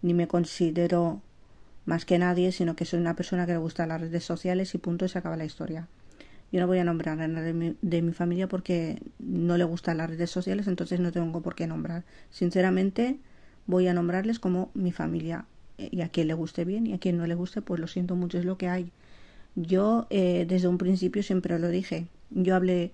ni 0.00 0.14
me 0.14 0.28
considero 0.28 1.20
más 1.84 2.04
que 2.04 2.18
nadie 2.18 2.52
sino 2.52 2.76
que 2.76 2.84
soy 2.84 3.00
una 3.00 3.16
persona 3.16 3.46
que 3.46 3.52
le 3.52 3.58
gusta 3.58 3.86
las 3.86 4.00
redes 4.00 4.24
sociales 4.24 4.74
y 4.74 4.78
punto 4.78 5.04
y 5.04 5.08
se 5.08 5.18
acaba 5.18 5.36
la 5.36 5.44
historia. 5.44 5.88
Yo 6.52 6.60
no 6.60 6.66
voy 6.66 6.78
a 6.78 6.84
nombrar 6.84 7.20
a 7.20 7.28
nadie 7.28 7.74
de 7.80 8.02
mi, 8.02 8.12
familia 8.12 8.46
porque 8.46 9.00
no 9.18 9.56
le 9.56 9.64
gustan 9.64 9.96
las 9.96 10.10
redes 10.10 10.30
sociales 10.30 10.66
entonces 10.66 11.00
no 11.00 11.12
tengo 11.12 11.40
por 11.40 11.54
qué 11.54 11.66
nombrar. 11.66 12.04
Sinceramente 12.30 13.18
voy 13.66 13.88
a 13.88 13.94
nombrarles 13.94 14.38
como 14.38 14.70
mi 14.74 14.92
familia 14.92 15.46
y 15.78 16.02
a 16.02 16.08
quien 16.08 16.28
le 16.28 16.34
guste 16.34 16.64
bien 16.64 16.86
y 16.86 16.92
a 16.92 16.98
quien 16.98 17.16
no 17.16 17.26
le 17.26 17.34
guste 17.34 17.62
pues 17.62 17.80
lo 17.80 17.86
siento 17.86 18.16
mucho 18.16 18.38
es 18.38 18.44
lo 18.44 18.58
que 18.58 18.68
hay. 18.68 18.92
Yo 19.54 20.06
eh, 20.10 20.46
desde 20.48 20.68
un 20.68 20.78
principio 20.78 21.22
siempre 21.22 21.58
lo 21.58 21.68
dije. 21.68 22.06
Yo 22.30 22.54
hablé 22.54 22.92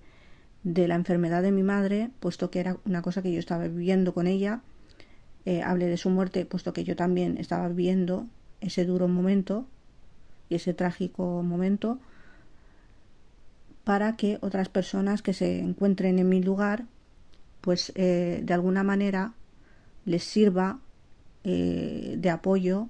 de 0.63 0.87
la 0.87 0.95
enfermedad 0.95 1.41
de 1.41 1.51
mi 1.51 1.63
madre, 1.63 2.09
puesto 2.19 2.51
que 2.51 2.59
era 2.59 2.77
una 2.85 3.01
cosa 3.01 3.21
que 3.21 3.31
yo 3.31 3.39
estaba 3.39 3.67
viviendo 3.67 4.13
con 4.13 4.27
ella. 4.27 4.61
Eh, 5.45 5.61
hablé 5.61 5.87
de 5.87 5.97
su 5.97 6.09
muerte, 6.09 6.45
puesto 6.45 6.73
que 6.73 6.83
yo 6.83 6.95
también 6.95 7.37
estaba 7.37 7.69
viviendo 7.69 8.27
ese 8.61 8.85
duro 8.85 9.07
momento 9.07 9.65
y 10.49 10.55
ese 10.55 10.73
trágico 10.73 11.43
momento, 11.43 11.99
para 13.83 14.15
que 14.15 14.37
otras 14.41 14.69
personas 14.69 15.21
que 15.21 15.33
se 15.33 15.59
encuentren 15.59 16.19
en 16.19 16.29
mi 16.29 16.41
lugar, 16.41 16.85
pues 17.61 17.91
eh, 17.95 18.41
de 18.43 18.53
alguna 18.53 18.83
manera 18.83 19.33
les 20.05 20.23
sirva 20.23 20.79
eh, 21.43 22.15
de 22.17 22.29
apoyo 22.29 22.87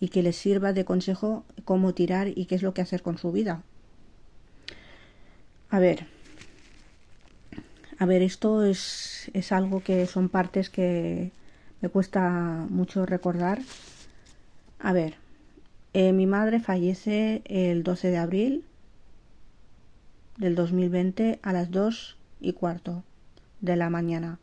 y 0.00 0.08
que 0.08 0.22
les 0.22 0.36
sirva 0.36 0.72
de 0.72 0.84
consejo 0.84 1.44
cómo 1.64 1.92
tirar 1.94 2.28
y 2.28 2.46
qué 2.46 2.54
es 2.54 2.62
lo 2.62 2.74
que 2.74 2.82
hacer 2.82 3.02
con 3.02 3.18
su 3.18 3.32
vida. 3.32 3.62
A 5.70 5.78
ver, 5.78 6.06
a 7.98 8.06
ver, 8.06 8.22
esto 8.22 8.64
es, 8.64 9.30
es 9.34 9.50
algo 9.52 9.82
que 9.82 10.06
son 10.06 10.28
partes 10.28 10.70
que 10.70 11.32
me 11.80 11.88
cuesta 11.88 12.66
mucho 12.70 13.06
recordar. 13.06 13.60
A 14.78 14.92
ver, 14.92 15.16
eh, 15.92 16.12
mi 16.12 16.26
madre 16.26 16.60
fallece 16.60 17.42
el 17.46 17.82
12 17.82 18.10
de 18.10 18.18
abril 18.18 18.64
del 20.36 20.54
2020 20.54 21.40
a 21.42 21.52
las 21.52 21.70
2 21.70 22.16
y 22.40 22.52
cuarto 22.52 23.02
de 23.60 23.76
la 23.76 23.90
mañana. 23.90 24.38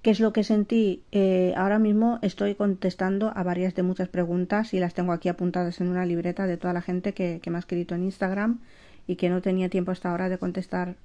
¿Qué 0.00 0.10
es 0.10 0.20
lo 0.20 0.32
que 0.32 0.44
sentí? 0.44 1.02
Eh, 1.12 1.52
ahora 1.56 1.78
mismo 1.78 2.18
estoy 2.22 2.54
contestando 2.54 3.32
a 3.36 3.42
varias 3.42 3.74
de 3.74 3.82
muchas 3.82 4.08
preguntas 4.08 4.72
y 4.72 4.80
las 4.80 4.94
tengo 4.94 5.12
aquí 5.12 5.28
apuntadas 5.28 5.82
en 5.82 5.88
una 5.88 6.06
libreta 6.06 6.46
de 6.46 6.56
toda 6.56 6.72
la 6.72 6.80
gente 6.80 7.12
que, 7.12 7.40
que 7.42 7.50
me 7.50 7.56
ha 7.56 7.60
escrito 7.60 7.94
en 7.94 8.04
Instagram 8.04 8.60
y 9.06 9.16
que 9.16 9.28
no 9.28 9.42
tenía 9.42 9.68
tiempo 9.68 9.90
hasta 9.90 10.10
ahora 10.10 10.30
de 10.30 10.38
contestar 10.38 10.96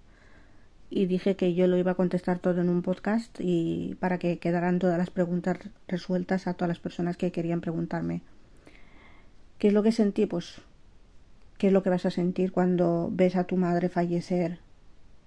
y 0.96 1.08
dije 1.08 1.36
que 1.36 1.54
yo 1.54 1.68
lo 1.68 1.75
iba 1.75 1.92
a 1.92 1.96
contestar 1.96 2.40
todo 2.40 2.62
en 2.62 2.70
un 2.70 2.82
podcast 2.82 3.38
y 3.42 3.98
para 4.00 4.18
que 4.18 4.40
quedaran 4.40 4.80
todas 4.80 4.98
las 4.98 5.10
preguntas 5.10 5.60
resueltas 5.90 6.48
a 6.48 6.54
todas 6.54 6.70
las 6.70 6.80
personas 6.80 7.18
que 7.18 7.34
querían 7.34 7.60
preguntarme. 7.60 8.22
¿Qué 9.60 9.68
es 9.68 9.74
lo 9.74 9.84
que 9.84 9.92
sentí? 9.92 10.25
Pues 10.25 10.62
¿qué 11.58 11.68
es 11.68 11.74
lo 11.74 11.84
que 11.84 11.90
vas 11.90 12.06
a 12.06 12.12
sentir 12.12 12.54
cuando 12.54 13.10
ves 13.12 13.36
a 13.36 13.44
tu 13.44 13.58
madre 13.58 13.90
fallecer 13.90 14.60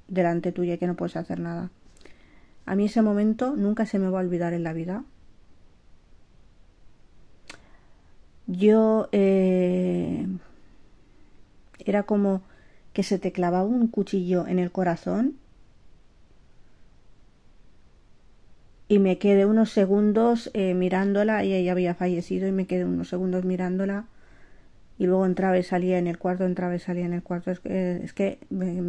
delante 0.09 0.53
tuya 0.53 0.73
y 0.73 0.79
que 0.79 0.87
no 0.87 0.97
puedes 0.97 1.17
hacer 1.17 1.39
nada? 1.39 1.71
A 2.65 2.75
mí 2.75 2.87
ese 2.87 3.03
momento 3.03 3.55
nunca 3.55 3.85
se 3.85 3.99
me 3.99 4.09
va 4.09 4.21
a 4.21 4.23
olvidar 4.23 4.55
en 4.55 4.63
la 4.63 4.73
vida. 4.73 5.05
Yo 8.47 9.11
eh, 9.13 10.27
era 11.85 12.05
como 12.05 12.41
que 12.95 13.03
se 13.03 13.19
te 13.19 13.33
clavaba 13.33 13.65
un 13.65 13.89
cuchillo 13.89 14.47
en 14.47 14.59
el 14.59 14.73
corazón 14.73 15.35
y 18.89 18.99
me 18.99 19.19
quedé 19.19 19.45
unos 19.45 19.71
segundos 19.71 20.51
eh, 20.55 20.75
mirándola 20.75 21.45
y 21.45 21.55
ella 21.55 21.73
había 21.73 21.95
fallecido 21.95 22.49
y 22.49 22.53
me 22.53 22.67
quedé 22.67 22.85
unos 22.87 23.09
segundos 23.09 23.45
mirándola 23.45 24.07
y 24.99 25.07
luego 25.07 25.27
entraba 25.27 25.59
y 25.59 25.63
salía 25.63 25.99
en 25.99 26.07
el 26.09 26.19
cuarto, 26.19 26.45
entraba 26.45 26.75
y 26.75 26.81
salía 26.81 27.05
en 27.07 27.13
el 27.13 27.23
cuarto. 27.23 27.51
Es 27.51 27.61
que, 27.61 28.01
es 28.03 28.13
que 28.13 28.39
me, 28.51 28.83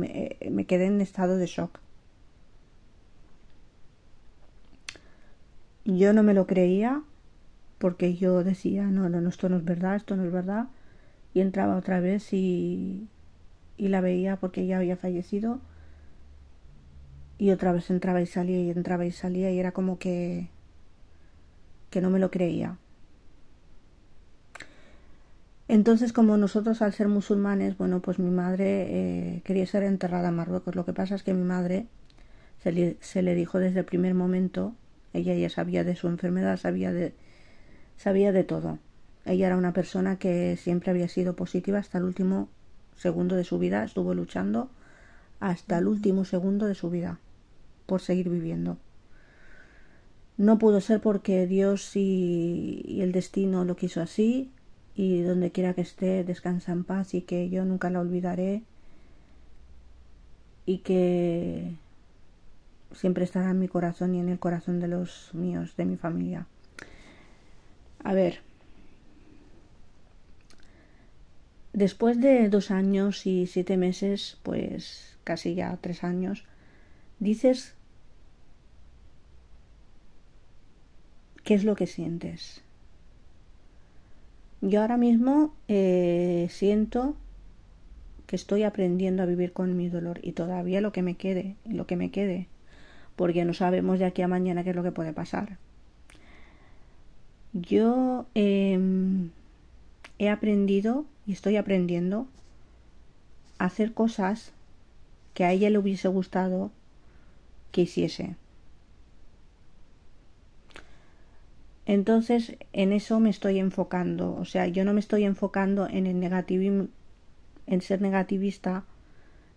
me, 0.49 0.65
quedé 0.65 0.85
en 0.87 1.01
estado 1.01 1.37
de 1.37 1.45
shock. 1.45 1.79
Yo 5.85 6.13
no 6.13 6.23
me 6.23 6.33
lo 6.33 6.47
creía 6.47 7.03
porque 7.77 8.15
yo 8.15 8.43
decía, 8.43 8.85
no, 8.85 9.07
no, 9.09 9.21
no, 9.21 9.29
esto 9.29 9.49
no 9.49 9.57
es 9.57 9.63
verdad, 9.65 9.95
esto 9.95 10.15
no 10.15 10.23
es 10.25 10.31
verdad. 10.31 10.67
Y 11.33 11.41
entraba 11.41 11.77
otra 11.77 11.99
vez 11.99 12.33
y, 12.33 13.07
y 13.77 13.89
la 13.89 14.01
veía 14.01 14.37
porque 14.37 14.61
ella 14.61 14.77
había 14.77 14.97
fallecido 14.97 15.59
y 17.39 17.51
otra 17.51 17.71
vez 17.71 17.89
entraba 17.89 18.21
y 18.21 18.27
salía 18.27 18.59
y 18.61 18.69
entraba 18.69 19.05
y 19.05 19.11
salía 19.11 19.49
y 19.49 19.59
era 19.59 19.71
como 19.71 19.97
que 19.97 20.49
que 21.89 22.01
no 22.01 22.11
me 22.11 22.19
lo 22.19 22.29
creía. 22.29 22.77
Entonces, 25.67 26.13
como 26.13 26.37
nosotros 26.37 26.81
al 26.81 26.93
ser 26.93 27.07
musulmanes, 27.07 27.77
bueno, 27.77 28.01
pues 28.01 28.19
mi 28.19 28.29
madre 28.29 29.37
eh, 29.37 29.41
quería 29.43 29.65
ser 29.65 29.83
enterrada 29.83 30.29
en 30.29 30.35
Marruecos. 30.35 30.75
Lo 30.75 30.85
que 30.85 30.93
pasa 30.93 31.15
es 31.15 31.23
que 31.23 31.33
mi 31.33 31.43
madre 31.43 31.87
se 32.61 32.71
le, 32.71 32.97
se 33.01 33.21
le 33.21 33.35
dijo 33.35 33.57
desde 33.59 33.79
el 33.79 33.85
primer 33.85 34.13
momento, 34.13 34.75
ella 35.13 35.33
ya 35.33 35.49
sabía 35.49 35.83
de 35.83 35.95
su 35.95 36.07
enfermedad, 36.07 36.57
sabía 36.57 36.91
de, 36.91 37.13
sabía 37.97 38.31
de 38.31 38.43
todo. 38.43 38.79
Ella 39.25 39.47
era 39.47 39.57
una 39.57 39.73
persona 39.73 40.17
que 40.17 40.57
siempre 40.57 40.91
había 40.91 41.07
sido 41.07 41.35
positiva 41.35 41.79
hasta 41.79 41.97
el 41.99 42.03
último 42.03 42.49
segundo 42.95 43.35
de 43.35 43.43
su 43.43 43.57
vida, 43.59 43.83
estuvo 43.83 44.13
luchando 44.13 44.69
hasta 45.39 45.77
el 45.77 45.87
último 45.87 46.25
segundo 46.25 46.65
de 46.67 46.75
su 46.75 46.89
vida 46.89 47.19
por 47.89 48.01
seguir 48.01 48.29
viviendo. 48.29 48.77
No 50.37 50.59
pudo 50.59 50.79
ser 50.79 51.01
porque 51.01 51.47
Dios 51.47 51.95
y, 51.95 52.99
el 53.01 53.11
destino 53.11 53.65
lo 53.65 53.75
quiso 53.75 53.99
así 54.01 54.51
y 54.95 55.21
donde 55.23 55.51
quiera 55.51 55.73
que 55.73 55.81
esté 55.81 56.23
descansa 56.23 56.71
en 56.71 56.83
paz 56.83 57.15
y 57.15 57.23
que 57.23 57.49
yo 57.49 57.65
nunca 57.65 57.89
la 57.89 57.99
olvidaré 57.99 58.61
y 60.67 60.77
que 60.77 61.73
siempre 62.93 63.23
estará 63.23 63.49
en 63.49 63.59
mi 63.59 63.67
corazón 63.67 64.13
y 64.13 64.19
en 64.19 64.29
el 64.29 64.37
corazón 64.39 64.79
de 64.79 64.87
los 64.87 65.31
míos, 65.33 65.75
de 65.75 65.85
mi 65.85 65.97
familia. 65.97 66.45
A 68.03 68.13
ver, 68.13 68.41
Después 71.73 72.19
de 72.19 72.49
dos 72.49 72.71
años 72.71 73.25
y 73.25 73.45
siete 73.47 73.77
meses, 73.77 74.37
pues 74.43 75.17
casi 75.23 75.55
ya 75.55 75.77
tres 75.79 76.03
años, 76.03 76.43
dices 77.19 77.75
qué 81.49 81.55
es 81.55 81.63
lo 81.63 81.75
que 81.75 81.87
sientes. 81.87 82.61
Yo 84.61 84.81
ahora 84.81 84.97
mismo 84.97 85.51
eh, 85.67 86.45
siento 86.51 87.15
que 88.27 88.35
estoy 88.35 88.61
aprendiendo 88.61 89.23
a 89.23 89.25
vivir 89.25 89.51
con 89.51 89.75
mi 89.75 89.89
dolor 89.89 90.19
y 90.21 90.33
todavía 90.33 90.79
lo 90.79 90.91
que 90.91 91.01
me 91.01 91.15
quede, 91.15 91.55
lo 91.65 91.87
que 91.87 91.95
me 91.95 92.11
quede, 92.11 92.45
porque 93.15 93.45
no 93.45 93.55
sabemos 93.55 93.97
de 93.97 94.05
aquí 94.05 94.21
a 94.21 94.27
mañana 94.27 94.63
qué 94.63 94.69
es 94.69 94.75
lo 94.75 94.83
que 94.83 94.91
puede 94.91 95.11
pasar. 95.11 95.57
Yo 97.53 98.27
em, 98.35 99.31
he 100.19 100.29
aprendido 100.29 101.05
y 101.25 101.31
estoy 101.31 101.55
aprendiendo 101.55 102.27
a 103.57 103.65
hacer 103.65 103.93
cosas 103.93 104.51
que 105.33 105.45
a 105.45 105.51
ella 105.51 105.71
le 105.71 105.79
hubiese 105.79 106.09
gustado 106.09 106.69
que 107.71 107.81
hiciese. 107.81 108.35
Entonces, 111.89 112.55
en 112.71 112.93
eso 112.93 113.19
me 113.19 113.31
estoy 113.31 113.57
enfocando. 113.57 114.35
O 114.35 114.45
sea, 114.45 114.67
yo 114.67 114.85
no 114.85 114.93
me 114.93 114.99
estoy 114.99 115.23
enfocando 115.23 115.87
en 115.89 116.05
el 116.05 116.19
negativismo, 116.19 116.87
en 117.65 117.81
ser 117.81 117.99
negativista 117.99 118.83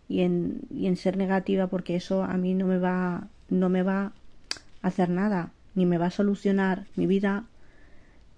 y 0.09 0.23
en, 0.23 0.63
y 0.71 0.87
en 0.87 0.97
ser 0.97 1.19
negativa 1.19 1.67
porque 1.67 1.95
eso 1.95 2.23
a 2.23 2.39
mí 2.39 2.55
no 2.55 2.67
me 2.67 2.79
va, 2.79 3.29
no 3.51 3.69
me 3.69 3.83
va 3.83 4.13
a 4.81 4.89
hacer 4.89 5.11
nada, 5.11 5.53
ni 5.75 5.85
me 5.85 5.99
va 5.99 6.07
a 6.07 6.11
solucionar 6.11 6.87
mi 6.97 7.07
vida, 7.07 7.45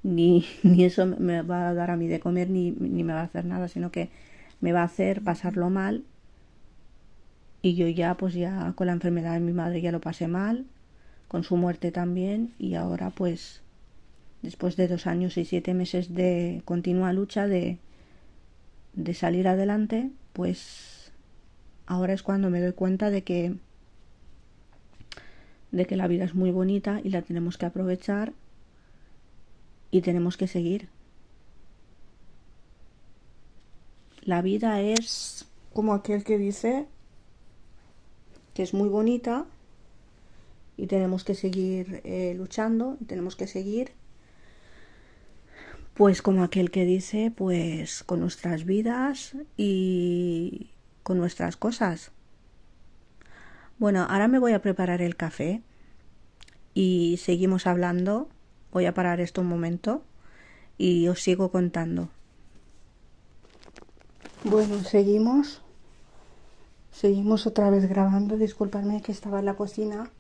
ni, 0.03 0.45
ni 0.65 0.83
eso 0.83 1.07
me 1.07 1.43
va 1.43 1.69
a 1.69 1.75
dar 1.75 1.93
a 1.93 1.97
mí 1.97 2.09
de 2.09 2.19
comer, 2.19 2.51
ni, 2.51 2.73
ni 2.73 3.05
me 3.05 3.13
va 3.13 3.21
a 3.21 3.25
hacer 3.27 3.45
nada, 3.45 3.69
sino 3.69 3.93
que 3.93 4.11
me 4.61 4.73
va 4.73 4.81
a 4.81 4.87
hacer 4.87 5.23
pasarlo 5.23 5.71
mal. 5.71 6.03
Y 7.63 7.77
yo 7.77 7.87
ya, 7.87 8.17
pues 8.17 8.35
ya 8.35 8.73
con 8.75 8.89
la 8.89 8.93
enfermedad 8.93 9.35
de 9.35 9.41
mi 9.41 9.53
madre 9.53 9.81
ya 9.81 9.93
lo 9.93 10.01
pasé 10.01 10.27
mal, 10.27 10.65
con 11.29 11.45
su 11.45 11.57
muerte 11.57 11.93
también, 11.93 12.55
y 12.59 12.75
ahora 12.75 13.11
pues 13.11 13.63
después 14.45 14.77
de 14.77 14.89
dos 14.89 15.07
años 15.07 15.37
y 15.39 15.45
siete 15.45 15.73
meses 15.75 16.15
de 16.15 16.63
continua 16.65 17.13
lucha 17.13 17.49
de, 17.49 17.79
de 18.93 19.15
salir 19.15 19.49
adelante, 19.49 20.11
pues 20.35 21.13
ahora 21.87 22.13
es 22.13 22.23
cuando 22.23 22.51
me 22.51 22.61
doy 22.61 22.73
cuenta 22.73 23.11
de 23.11 23.23
que 23.25 23.57
de 25.73 25.87
que 25.87 25.97
la 25.97 26.07
vida 26.07 26.25
es 26.25 26.35
muy 26.35 26.53
bonita 26.53 27.01
y 27.03 27.09
la 27.09 27.23
tenemos 27.23 27.59
que 27.59 27.67
aprovechar 27.67 28.33
y 29.91 30.03
tenemos 30.03 30.37
que 30.37 30.47
seguir. 30.47 30.89
La 34.23 34.41
vida 34.41 34.81
es 34.81 35.47
como 35.73 35.95
aquel 35.95 36.23
que 36.23 36.39
dice, 36.39 36.87
que 38.55 38.63
es 38.63 38.73
muy 38.73 38.89
bonita 38.89 39.47
y 40.77 40.87
tenemos 40.87 41.25
que 41.25 41.35
seguir 41.35 42.03
eh, 42.05 42.35
luchando 42.37 42.97
y 43.01 43.07
tenemos 43.07 43.35
que 43.35 43.49
seguir 43.49 43.91
pues 45.95 46.23
como 46.23 46.43
aquel 46.43 46.71
que 46.71 46.85
dice 46.85 47.33
pues 47.35 48.03
con 48.03 48.21
nuestras 48.21 48.65
vidas 48.65 49.37
y 49.57 50.71
con 51.03 51.19
nuestras 51.19 51.57
cosas 51.57 52.11
bueno 53.79 54.07
ahora 54.09 54.29
me 54.29 54.39
voy 54.39 54.53
a 54.53 54.63
preparar 54.63 55.03
el 55.03 55.17
café 55.17 55.63
y 56.75 57.19
seguimos 57.23 57.67
hablando 57.67 58.29
voy 58.73 58.87
a 58.87 58.95
parar 58.95 59.21
esto 59.21 59.41
un 59.41 59.49
momento 59.49 60.03
y 60.77 61.09
os 61.09 61.23
sigo 61.23 61.51
contando 61.51 62.09
bueno 64.43 64.83
seguimos 64.83 65.63
seguimos 66.91 67.47
otra 67.47 67.71
vez 67.71 67.89
grabando 67.89 68.37
disculpadme 68.37 69.01
que 69.03 69.13
estaba 69.13 69.39
en 69.39 69.47
la 69.47 69.55
cocina 69.55 70.11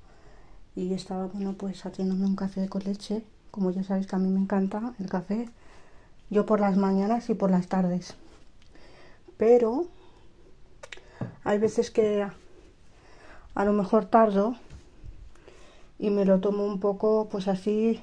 y 0.76 0.92
estaba, 0.92 1.26
bueno, 1.26 1.54
pues 1.54 1.84
haciéndome 1.86 2.26
un 2.26 2.36
café 2.36 2.68
con 2.68 2.82
leche. 2.84 3.24
Como 3.50 3.70
ya 3.70 3.84
sabéis 3.84 4.06
que 4.06 4.16
a 4.16 4.18
mí 4.18 4.28
me 4.28 4.40
encanta 4.40 4.94
el 4.98 5.08
café. 5.08 5.48
Yo 6.30 6.46
por 6.46 6.60
las 6.60 6.76
mañanas 6.76 7.28
y 7.30 7.34
por 7.34 7.50
las 7.50 7.68
tardes. 7.68 8.14
Pero 9.36 9.86
hay 11.44 11.58
veces 11.58 11.90
que 11.90 12.26
a 13.54 13.64
lo 13.64 13.72
mejor 13.72 14.06
tardo 14.06 14.56
y 15.98 16.10
me 16.10 16.24
lo 16.24 16.40
tomo 16.40 16.64
un 16.64 16.80
poco, 16.80 17.28
pues 17.30 17.48
así. 17.48 18.02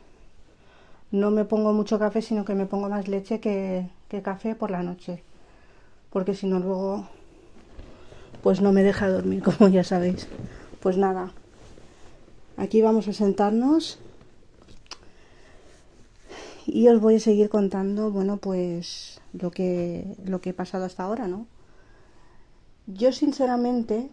No 1.11 1.29
me 1.29 1.43
pongo 1.43 1.73
mucho 1.73 1.99
café, 1.99 2.21
sino 2.21 2.45
que 2.45 2.55
me 2.55 2.65
pongo 2.65 2.87
más 2.87 3.07
leche 3.07 3.39
que, 3.39 3.89
que 4.07 4.21
café 4.21 4.55
por 4.55 4.71
la 4.71 4.81
noche. 4.81 5.23
Porque 6.09 6.35
si 6.35 6.47
no 6.47 6.59
luego, 6.59 7.07
pues 8.41 8.61
no 8.61 8.71
me 8.71 8.83
deja 8.83 9.09
dormir, 9.09 9.43
como 9.57 9.69
ya 9.69 9.83
sabéis. 9.83 10.27
Pues 10.79 10.97
nada, 10.97 11.33
Aquí 12.61 12.81
vamos 12.81 13.07
a 13.07 13.13
sentarnos 13.13 13.97
y 16.71 16.87
os 16.87 17.01
voy 17.01 17.15
a 17.15 17.19
seguir 17.19 17.49
contando, 17.49 18.11
bueno, 18.11 18.37
pues 18.37 19.19
lo 19.33 19.51
que 19.51 20.15
lo 20.25 20.39
que 20.41 20.51
he 20.51 20.53
pasado 20.53 20.85
hasta 20.85 21.03
ahora, 21.03 21.27
¿no? 21.27 21.45
Yo 22.87 23.11
sinceramente, 23.11 24.09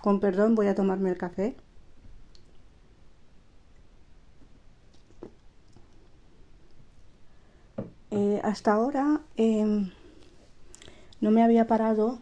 con 0.00 0.20
perdón, 0.20 0.54
voy 0.54 0.68
a 0.68 0.74
tomarme 0.76 1.10
el 1.10 1.18
café. 1.18 1.56
Eh, 8.10 8.40
hasta 8.44 8.72
ahora 8.74 9.20
em, 9.36 9.90
no 11.20 11.30
me 11.32 11.42
había 11.42 11.66
parado 11.66 12.18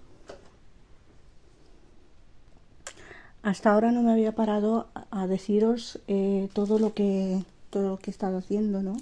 hasta 3.43 3.73
ahora 3.73 3.91
no 3.93 4.03
me 4.03 4.13
había 4.13 4.33
parado 4.35 4.89
a 5.11 5.27
deciros 5.27 5.99
eh, 6.07 6.49
todo 6.55 6.79
lo 6.79 6.95
que 6.95 7.45
todo 7.71 7.91
lo 7.91 7.99
que 7.99 8.11
he 8.11 8.13
estado 8.13 8.39
haciendo 8.39 8.83
no 8.83 8.97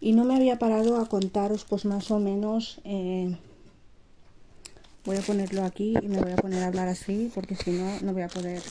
y 0.00 0.12
no 0.12 0.24
me 0.24 0.36
había 0.36 0.58
parado 0.58 0.98
a 0.98 1.08
contaros 1.08 1.64
pues 1.64 1.84
más 1.84 2.10
o 2.10 2.18
menos 2.18 2.80
eh, 2.84 3.36
voy 5.04 5.16
a 5.16 5.20
ponerlo 5.20 5.64
aquí 5.64 5.94
y 6.00 6.08
me 6.08 6.20
voy 6.20 6.32
a 6.32 6.36
poner 6.36 6.62
a 6.62 6.66
hablar 6.66 6.88
así 6.88 7.30
porque 7.34 7.56
si 7.56 7.70
no 7.72 8.00
no 8.02 8.12
voy 8.12 8.22
a 8.22 8.28
poder 8.28 8.62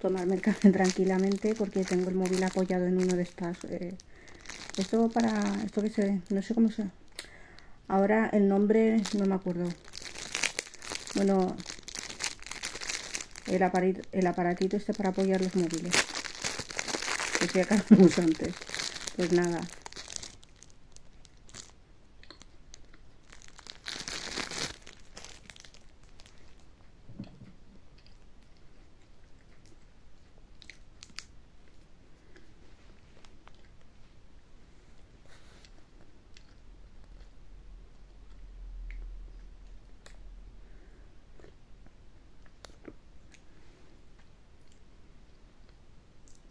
tomarme 0.00 0.34
el 0.34 0.40
café 0.40 0.70
tranquilamente 0.72 1.54
porque 1.54 1.84
tengo 1.84 2.08
el 2.08 2.16
móvil 2.16 2.42
apoyado 2.42 2.86
en 2.86 2.98
uno 2.98 3.16
de 3.16 3.22
estas 3.22 3.58
eh, 3.64 3.94
esto 4.76 5.08
para 5.08 5.62
esto 5.64 5.82
que 5.82 5.90
se 5.90 6.20
no 6.30 6.42
sé 6.42 6.54
cómo 6.54 6.70
se 6.70 6.86
ahora 7.88 8.28
el 8.32 8.48
nombre 8.48 9.02
no 9.18 9.26
me 9.26 9.34
acuerdo 9.34 9.68
bueno 11.14 11.54
el, 13.46 13.62
aparatito, 13.62 14.08
el 14.12 14.26
aparatito 14.26 14.76
este 14.76 14.94
para 14.94 15.10
apoyar 15.10 15.40
los 15.40 15.54
móviles. 15.54 15.92
Que 17.52 17.62
acaso 17.62 17.84
mucho 17.98 18.22
antes. 18.22 18.54
Pues 19.16 19.32
nada. 19.32 19.60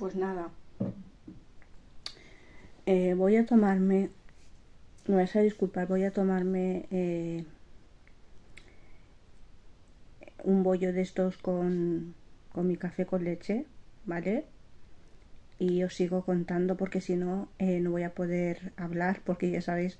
Pues 0.02 0.16
nada. 0.16 0.50
Eh, 2.88 3.14
voy 3.16 3.36
a 3.36 3.41
tomarme. 3.52 4.10
Me 5.08 5.16
vais 5.16 5.36
a 5.36 5.42
disculpar, 5.42 5.86
voy 5.86 6.06
a 6.06 6.12
tomarme 6.12 6.86
eh, 6.90 7.44
un 10.46 10.64
bollo 10.64 10.94
de 10.94 11.02
estos 11.02 11.38
con, 11.38 12.16
con 12.54 12.66
mi 12.66 12.78
café 12.78 13.06
con 13.06 13.26
leche, 13.26 13.66
¿vale? 14.06 14.46
Y 15.60 15.84
os 15.84 15.96
sigo 15.96 16.24
contando 16.24 16.78
porque 16.78 17.02
si 17.02 17.18
no, 17.18 17.50
eh, 17.60 17.82
no 17.82 17.92
voy 17.92 18.04
a 18.04 18.16
poder 18.16 18.72
hablar 18.78 19.20
porque 19.26 19.52
ya 19.52 19.62
sabéis 19.62 20.00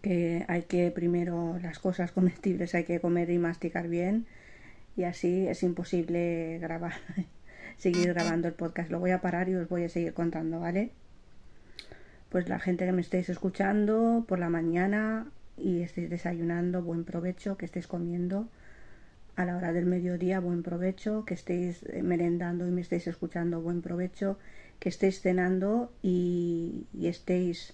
que 0.00 0.46
hay 0.48 0.62
que 0.62 0.90
primero 0.90 1.58
las 1.60 1.78
cosas 1.78 2.10
comestibles 2.16 2.74
hay 2.74 2.84
que 2.84 3.00
comer 3.00 3.28
y 3.28 3.36
masticar 3.36 3.86
bien 3.88 4.24
y 4.96 5.02
así 5.04 5.46
es 5.46 5.62
imposible 5.62 6.58
grabar 6.58 6.94
seguir 7.76 8.14
grabando 8.14 8.48
el 8.48 8.54
podcast. 8.54 8.90
Lo 8.90 8.98
voy 8.98 9.10
a 9.10 9.20
parar 9.20 9.50
y 9.50 9.56
os 9.56 9.68
voy 9.68 9.84
a 9.84 9.90
seguir 9.90 10.14
contando, 10.14 10.60
¿vale? 10.60 10.92
Pues 12.28 12.48
la 12.48 12.58
gente 12.58 12.84
que 12.84 12.92
me 12.92 13.00
estéis 13.00 13.28
escuchando 13.28 14.24
por 14.28 14.38
la 14.38 14.50
mañana 14.50 15.26
y 15.56 15.82
estéis 15.82 16.10
desayunando, 16.10 16.82
buen 16.82 17.04
provecho, 17.04 17.56
que 17.56 17.64
estéis 17.64 17.86
comiendo 17.86 18.48
a 19.36 19.44
la 19.44 19.56
hora 19.56 19.72
del 19.72 19.86
mediodía, 19.86 20.40
buen 20.40 20.62
provecho, 20.62 21.24
que 21.24 21.34
estéis 21.34 21.84
eh, 21.84 22.02
merendando 22.02 22.66
y 22.66 22.70
me 22.70 22.80
estéis 22.80 23.06
escuchando, 23.06 23.60
buen 23.60 23.82
provecho, 23.82 24.36
que 24.80 24.88
estéis 24.88 25.20
cenando 25.20 25.92
y, 26.02 26.86
estéis 27.00 27.72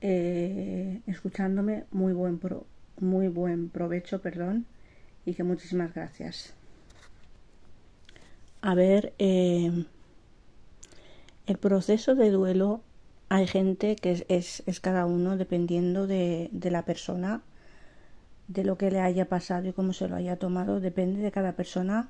eh, 0.00 1.02
escuchándome, 1.06 1.84
muy 1.90 2.14
buen, 2.14 2.38
pro, 2.38 2.66
muy 2.98 3.28
buen 3.28 3.68
provecho, 3.68 4.22
perdón, 4.22 4.64
y 5.26 5.34
que 5.34 5.44
muchísimas 5.44 5.94
gracias. 5.94 6.54
A 8.62 8.74
ver, 8.74 9.12
eh, 9.18 9.84
el 11.50 11.58
proceso 11.58 12.14
de 12.14 12.30
duelo 12.30 12.80
hay 13.28 13.48
gente 13.48 13.96
que 13.96 14.24
es, 14.28 14.62
es, 14.66 14.80
cada 14.80 15.04
uno 15.04 15.36
dependiendo 15.36 16.06
de, 16.06 16.48
de, 16.52 16.70
la 16.70 16.84
persona, 16.84 17.42
de 18.46 18.62
lo 18.62 18.78
que 18.78 18.92
le 18.92 19.00
haya 19.00 19.28
pasado 19.28 19.66
y 19.66 19.72
cómo 19.72 19.92
se 19.92 20.06
lo 20.06 20.14
haya 20.14 20.36
tomado, 20.36 20.78
depende 20.78 21.20
de 21.20 21.32
cada 21.32 21.54
persona. 21.54 22.08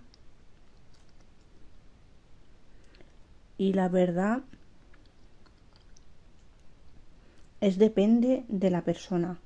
Y 3.57 3.73
la 3.73 3.89
verdad 3.89 4.41
es 7.63 7.79
depende 7.79 8.45
de 8.49 8.71
la 8.71 8.83
persona, 8.83 9.39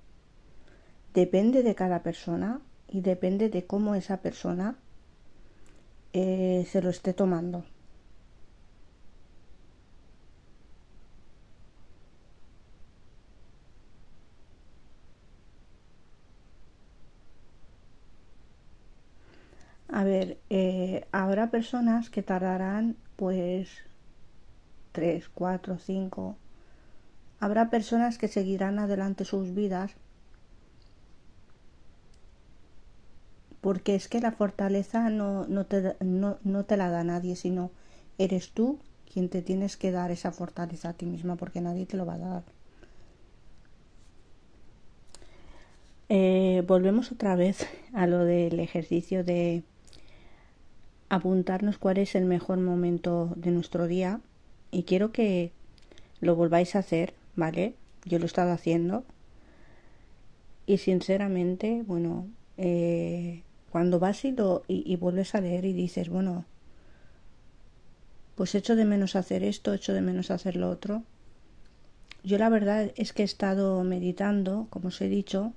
depende 1.15 1.63
de 1.63 1.77
cada 1.77 2.03
persona 2.03 2.61
y 2.89 3.01
depende 3.01 3.49
de 3.49 3.65
cómo 3.65 3.95
esa 3.95 4.17
persona 4.17 4.75
eh, 6.13 6.67
se 6.69 6.83
lo 6.83 6.91
esté 6.91 7.13
tomando. 7.13 7.65
A 20.05 20.07
ver, 20.07 20.37
eh, 20.51 21.07
habrá 21.13 21.51
personas 21.51 22.11
que 22.11 22.23
tardarán 22.23 22.95
pues 23.17 23.71
3, 24.93 25.31
4, 25.33 25.79
5. 25.79 26.37
Habrá 27.41 27.71
personas 27.71 28.19
que 28.19 28.29
seguirán 28.29 28.79
adelante 28.79 29.25
sus 29.25 29.55
vidas 29.55 29.93
porque 33.63 33.95
es 33.95 34.09
que 34.09 34.21
la 34.21 34.33
fortaleza 34.33 35.09
no, 35.09 35.47
no, 35.47 35.65
te, 35.65 35.97
no, 36.01 36.37
no 36.45 36.65
te 36.67 36.77
la 36.77 36.91
da 36.91 37.03
nadie, 37.03 37.35
sino 37.35 37.71
eres 38.19 38.51
tú 38.51 38.81
quien 39.11 39.31
te 39.31 39.41
tienes 39.41 39.79
que 39.79 39.91
dar 39.91 40.11
esa 40.11 40.33
fortaleza 40.33 40.91
a 40.91 40.93
ti 40.93 41.07
misma, 41.07 41.37
porque 41.37 41.63
nadie 41.63 41.87
te 41.87 41.97
lo 41.97 42.05
va 42.05 42.15
a 42.17 42.19
dar. 42.19 42.43
Eh, 46.11 46.63
volvemos 46.67 47.11
otra 47.11 47.37
vez 47.37 47.67
a 47.95 48.07
lo 48.07 48.27
del 48.27 48.61
ejercicio 48.61 49.25
de 49.25 49.65
apuntarnos 51.15 51.79
cuál 51.79 51.99
es 51.99 52.15
el 52.15 52.25
mejor 52.25 52.59
momento 52.59 53.33
de 53.37 53.51
nuestro 53.51 53.87
día 53.87 54.21
y 54.71 54.83
quiero 54.83 55.13
que 55.13 55.53
lo 56.21 56.35
volváis 56.35 56.75
a 56.75 56.81
hacer, 56.81 57.15
¿vale? 57.37 57.75
Yo 58.05 58.19
lo 58.19 58.25
he 58.25 58.27
estado 58.27 58.53
haciendo 58.53 59.05
y 60.67 60.79
sinceramente, 60.79 61.83
bueno, 61.87 62.27
eh, 62.57 63.43
cuando 63.71 63.99
vas 63.99 64.25
y, 64.25 64.33
lo, 64.33 64.63
y, 64.67 64.97
vuelves 64.97 65.35
a 65.35 65.41
leer 65.41 65.65
y 65.65 65.73
dices, 65.73 66.09
bueno, 66.09 66.45
pues 68.35 68.55
echo 68.55 68.77
de 68.77 68.85
menos 68.85 69.17
hacer 69.17 69.43
esto, 69.43 69.75
echo 69.75 69.93
de 69.93 70.01
menos 70.01 70.31
hacer 70.31 70.57
lo 70.57 70.71
otro. 70.71 71.03
Yo 72.23 72.39
la 72.39 72.49
verdad 72.49 72.93
es 72.97 73.13
que 73.13 73.23
he 73.23 73.25
estado 73.25 73.83
meditando, 73.85 74.67
como 74.71 74.89
os 74.89 75.01
he 75.01 75.09
dicho, 75.09 75.53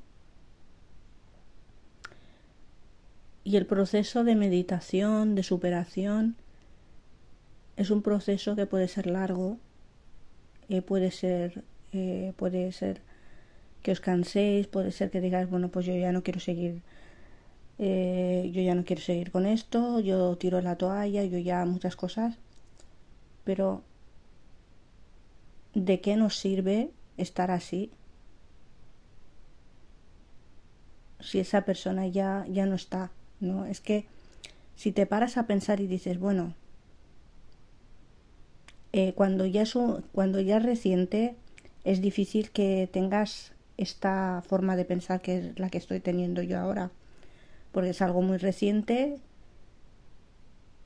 y 3.48 3.56
el 3.56 3.66
proceso 3.66 4.26
de 4.26 4.36
meditación, 4.36 5.34
de 5.34 5.42
superación, 5.42 6.36
es 7.78 7.92
un 7.92 8.02
proceso 8.02 8.58
que 8.58 8.66
puede 8.66 8.90
ser 8.90 9.08
largo, 9.08 9.58
eh, 10.68 10.82
puede 10.82 11.12
ser, 11.12 11.64
eh, 11.94 12.34
puede 12.36 12.74
ser 12.74 13.00
que 13.84 13.94
os 13.94 14.02
canséis, 14.02 14.68
puede 14.68 14.92
ser 14.92 15.12
que 15.12 15.22
digáis, 15.22 15.50
bueno, 15.50 15.70
pues 15.70 15.86
yo 15.86 15.96
ya 15.96 16.12
no 16.12 16.24
quiero 16.24 16.42
seguir, 16.42 16.82
eh, 17.80 18.52
yo 18.54 18.62
ya 18.62 18.76
no 18.76 18.84
quiero 18.84 19.02
seguir 19.02 19.32
con 19.32 19.46
esto, 19.46 20.02
yo 20.02 20.36
tiro 20.38 20.60
la 20.60 20.76
toalla, 20.76 21.24
yo 21.24 21.38
ya 21.38 21.64
muchas 21.64 21.96
cosas, 21.96 22.36
pero 23.46 23.82
¿de 25.74 26.02
qué 26.02 26.18
nos 26.18 26.38
sirve 26.38 26.92
estar 27.16 27.50
así? 27.50 27.92
Si 31.22 31.40
esa 31.40 31.62
persona 31.62 32.08
ya, 32.08 32.46
ya 32.50 32.66
no 32.66 32.76
está, 32.76 33.10
¿no? 33.40 33.66
Es 33.66 33.82
que 33.82 34.06
si 34.76 34.92
te 34.92 35.06
paras 35.06 35.38
a 35.38 35.48
pensar 35.48 35.80
y 35.80 35.88
dices, 35.88 36.20
bueno, 36.20 36.54
eh, 38.94 39.14
cuando, 39.14 39.46
ya 39.46 39.64
es 39.64 39.78
cuando 40.12 40.40
ya 40.40 40.58
es 40.58 40.64
reciente, 40.64 41.36
es 41.84 42.02
difícil 42.02 42.52
que 42.52 42.90
tengas 42.92 43.54
esta 43.78 44.44
forma 44.48 44.76
de 44.76 44.86
pensar 44.86 45.22
que 45.22 45.38
es 45.38 45.60
la 45.60 45.70
que 45.70 45.78
estoy 45.78 46.00
teniendo 46.00 46.42
yo 46.42 46.60
ahora, 46.60 46.92
porque 47.72 47.92
es 47.92 48.02
algo 48.02 48.22
muy 48.22 48.38
reciente 48.38 49.20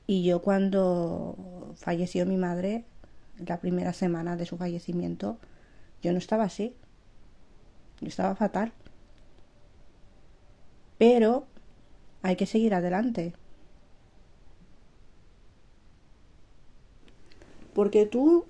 y 0.06 0.24
yo 0.24 0.42
cuando 0.42 1.74
falleció 1.76 2.26
mi 2.26 2.36
madre, 2.36 2.84
la 3.46 3.60
primera 3.60 3.92
semana 3.92 4.36
de 4.36 4.46
su 4.46 4.56
fallecimiento, 4.56 5.38
yo 6.02 6.12
no 6.12 6.18
estaba 6.18 6.44
así, 6.44 6.74
yo 8.00 8.08
estaba 8.08 8.34
fatal. 8.34 8.72
Pero 10.98 11.46
hay 12.22 12.36
que 12.36 12.46
seguir 12.46 12.74
adelante. 12.74 13.32
Porque 17.74 18.06
tú 18.06 18.44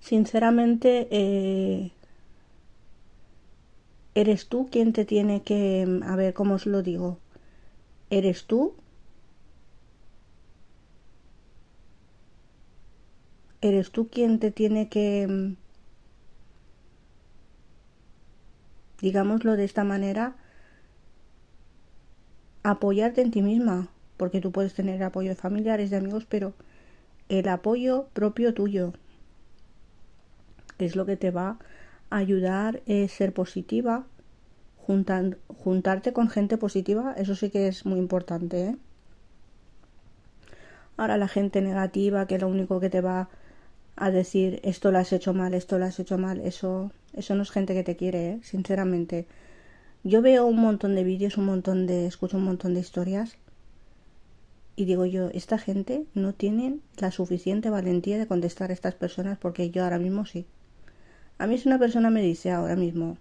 sinceramente, 0.00 1.06
eh, 1.10 1.92
eres 4.14 4.48
tú 4.48 4.68
quien 4.70 4.92
te 4.92 5.04
tiene 5.04 5.42
que, 5.42 6.00
a 6.04 6.16
ver, 6.16 6.32
¿cómo 6.34 6.54
os 6.54 6.66
lo 6.66 6.82
digo? 6.82 7.18
¿Eres 8.10 8.46
tú? 8.46 8.74
¿Eres 13.60 13.90
tú 13.90 14.08
quien 14.08 14.38
te 14.38 14.50
tiene 14.50 14.88
que, 14.88 15.54
digámoslo 19.00 19.56
de 19.56 19.64
esta 19.64 19.84
manera, 19.84 20.36
apoyarte 22.62 23.22
en 23.22 23.30
ti 23.30 23.42
misma? 23.42 23.88
Porque 24.16 24.40
tú 24.40 24.52
puedes 24.52 24.74
tener 24.74 25.02
apoyo 25.02 25.30
de 25.30 25.36
familiares, 25.36 25.90
de 25.90 25.96
amigos, 25.96 26.26
pero 26.28 26.54
el 27.28 27.48
apoyo 27.48 28.08
propio 28.12 28.54
tuyo, 28.54 28.92
es 30.78 30.96
lo 30.96 31.06
que 31.06 31.16
te 31.16 31.30
va 31.30 31.58
a 32.10 32.16
ayudar 32.16 32.82
es 32.86 33.12
ser 33.12 33.32
positiva, 33.32 34.06
juntarte 34.78 36.12
con 36.12 36.28
gente 36.30 36.56
positiva, 36.56 37.14
eso 37.16 37.34
sí 37.34 37.50
que 37.50 37.68
es 37.68 37.84
muy 37.84 37.98
importante. 37.98 38.68
¿eh? 38.68 38.76
Ahora 40.96 41.18
la 41.18 41.28
gente 41.28 41.60
negativa, 41.60 42.26
que 42.26 42.38
lo 42.38 42.48
único 42.48 42.80
que 42.80 42.88
te 42.88 43.00
va 43.00 43.28
a 43.96 44.10
decir 44.10 44.60
esto 44.62 44.90
lo 44.90 44.98
has 44.98 45.12
hecho 45.12 45.34
mal, 45.34 45.52
esto 45.54 45.78
lo 45.78 45.84
has 45.84 45.98
hecho 45.98 46.16
mal, 46.16 46.40
eso, 46.40 46.92
eso 47.12 47.34
no 47.34 47.42
es 47.42 47.50
gente 47.50 47.74
que 47.74 47.84
te 47.84 47.96
quiere, 47.96 48.30
¿eh? 48.30 48.40
sinceramente. 48.42 49.26
Yo 50.04 50.22
veo 50.22 50.46
un 50.46 50.60
montón 50.60 50.94
de 50.94 51.02
vídeos, 51.02 51.36
un 51.38 51.46
montón 51.46 51.86
de, 51.86 52.06
escucho 52.06 52.36
un 52.36 52.44
montón 52.44 52.72
de 52.72 52.80
historias 52.80 53.36
y 54.76 54.84
digo 54.84 55.04
yo, 55.06 55.28
esta 55.30 55.58
gente 55.58 56.06
no 56.14 56.34
tiene 56.34 56.78
la 56.98 57.10
suficiente 57.10 57.68
valentía 57.68 58.16
de 58.16 58.28
contestar 58.28 58.70
a 58.70 58.74
estas 58.74 58.94
personas 58.94 59.38
porque 59.38 59.70
yo 59.70 59.82
ahora 59.82 59.98
mismo 59.98 60.24
sí. 60.24 60.46
A 61.36 61.48
mí 61.48 61.58
si 61.58 61.68
una 61.68 61.80
persona 61.80 62.10
me 62.10 62.22
dice 62.22 62.52
ahora 62.52 62.76
mismo, 62.76 63.18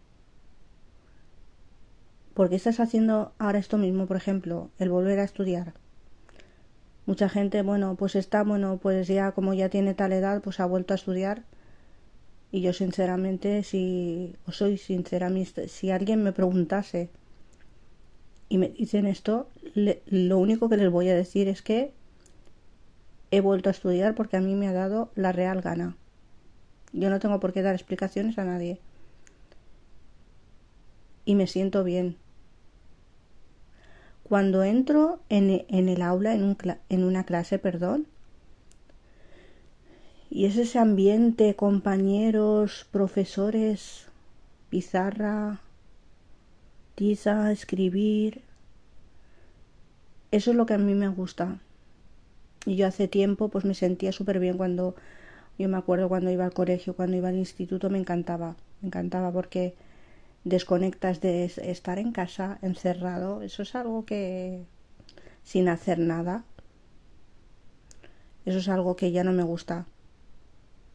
¿por 2.36 2.50
qué 2.50 2.56
estás 2.58 2.80
haciendo 2.80 3.34
ahora 3.40 3.58
esto 3.58 3.80
mismo, 3.80 4.06
por 4.06 4.18
ejemplo, 4.18 4.70
el 4.78 4.92
volver 4.92 5.18
a 5.20 5.24
estudiar? 5.24 5.74
Mucha 7.08 7.28
gente, 7.28 7.64
bueno, 7.64 7.96
pues 7.96 8.16
está, 8.16 8.44
bueno, 8.44 8.78
pues 8.78 9.08
ya 9.08 9.32
como 9.32 9.56
ya 9.56 9.70
tiene 9.70 9.96
tal 9.96 10.14
edad, 10.14 10.42
pues 10.44 10.60
ha 10.60 10.68
vuelto 10.68 10.94
a 10.94 10.96
estudiar. 10.96 11.44
Y 12.52 12.62
yo 12.62 12.74
sinceramente, 12.74 13.64
si 13.64 14.36
os 14.46 14.58
soy 14.58 14.78
sincera, 14.78 15.30
si 15.68 15.92
alguien 15.92 16.24
me 16.24 16.32
preguntase 16.32 17.10
y 18.50 18.58
me 18.58 18.70
dicen 18.70 19.06
esto, 19.06 19.50
lo 19.76 20.38
único 20.38 20.70
que 20.70 20.78
les 20.78 20.90
voy 20.90 21.10
a 21.10 21.16
decir 21.16 21.50
es 21.50 21.62
que 21.62 21.92
he 23.32 23.42
vuelto 23.42 23.70
a 23.70 23.74
estudiar 23.74 24.16
porque 24.16 24.38
a 24.38 24.42
mí 24.42 24.56
me 24.56 24.68
ha 24.68 24.74
dado 24.74 25.12
la 25.16 25.34
real 25.34 25.62
gana. 25.62 25.98
Yo 26.94 27.10
no 27.10 27.20
tengo 27.20 27.40
por 27.40 27.52
qué 27.52 27.62
dar 27.62 27.76
explicaciones 27.76 28.38
a 28.38 28.46
nadie. 28.46 28.80
Y 31.26 31.36
me 31.36 31.48
siento 31.48 31.84
bien. 31.84 32.16
Cuando 34.24 34.64
entro 34.64 35.20
en, 35.30 35.50
el 35.70 36.02
aula, 36.02 36.34
en, 36.34 36.44
un, 36.44 36.58
en 36.90 37.04
una 37.04 37.26
clase, 37.26 37.60
perdón, 37.60 38.08
y 40.30 40.46
es 40.46 40.58
ese 40.58 40.80
ambiente, 40.80 41.56
compañeros, 41.56 42.88
profesores, 42.92 44.08
pizarra, 44.70 45.62
tiza, 46.96 47.52
escribir. 47.52 48.42
Eso 50.32 50.52
es 50.52 50.58
lo 50.58 50.66
que 50.66 50.74
a 50.74 50.78
mí 50.78 50.94
me 50.94 51.08
gusta. 51.08 51.60
Y 52.66 52.76
yo 52.76 52.88
hace 52.88 53.08
tiempo 53.08 53.50
pues 53.50 53.66
me 53.66 53.74
sentía 53.74 54.12
súper 54.12 54.40
bien 54.40 54.58
cuando 54.58 54.96
yo 55.58 55.70
me 55.70 55.78
acuerdo 55.78 56.10
cuando 56.10 56.30
iba 56.30 56.46
al 56.46 56.54
colegio, 56.54 56.96
cuando 56.96 57.18
iba 57.18 57.30
al 57.30 57.36
instituto, 57.36 57.90
me 57.90 57.98
encantaba, 57.98 58.56
me 58.82 58.88
encantaba 58.88 59.32
porque 59.32 59.74
desconectas 60.44 61.20
de 61.20 61.46
estar 61.46 61.98
en 61.98 62.12
casa, 62.12 62.60
encerrado, 62.62 63.42
eso 63.42 63.64
es 63.64 63.74
algo 63.76 64.06
que 64.06 64.66
sin 65.44 65.68
hacer 65.68 65.98
nada, 66.00 66.44
eso 68.46 68.60
es 68.60 68.70
algo 68.70 68.96
que 68.96 69.12
ya 69.12 69.24
no 69.24 69.34
me 69.34 69.44
gusta, 69.44 69.88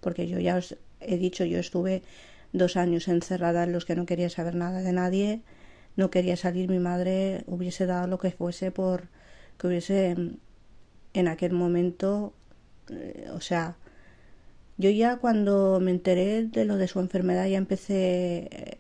porque 0.03 0.29
yo 0.29 0.39
ya 0.39 0.57
os 0.57 0.77
he 1.01 1.17
dicho, 1.17 1.45
yo 1.47 1.59
estuve 1.59 2.03
dos 2.53 2.77
años 2.77 3.09
encerrada 3.09 3.65
en 3.65 3.73
los 3.73 3.87
que 3.87 3.97
no 3.97 4.05
quería 4.05 4.29
saber 4.29 4.55
nada 4.55 4.83
de 4.83 4.93
nadie, 4.93 5.41
no 5.97 6.11
quería 6.11 6.37
salir, 6.37 6.69
mi 6.69 6.79
madre 6.79 7.45
hubiese 7.47 7.87
dado 7.87 8.07
lo 8.09 8.19
que 8.19 8.31
fuese 8.31 8.71
por 8.71 9.09
que 9.59 9.67
hubiese 9.69 10.17
en 11.15 11.29
aquel 11.29 11.53
momento, 11.53 12.35
eh, 12.91 13.29
o 13.33 13.41
sea, 13.41 13.77
yo 14.79 14.91
ya 14.91 15.19
cuando 15.19 15.81
me 15.81 15.91
enteré 15.91 16.45
de 16.45 16.65
lo 16.65 16.77
de 16.77 16.89
su 16.89 17.01
enfermedad 17.01 17.47
ya 17.47 17.59
empecé 17.59 18.49
eh, 18.51 18.79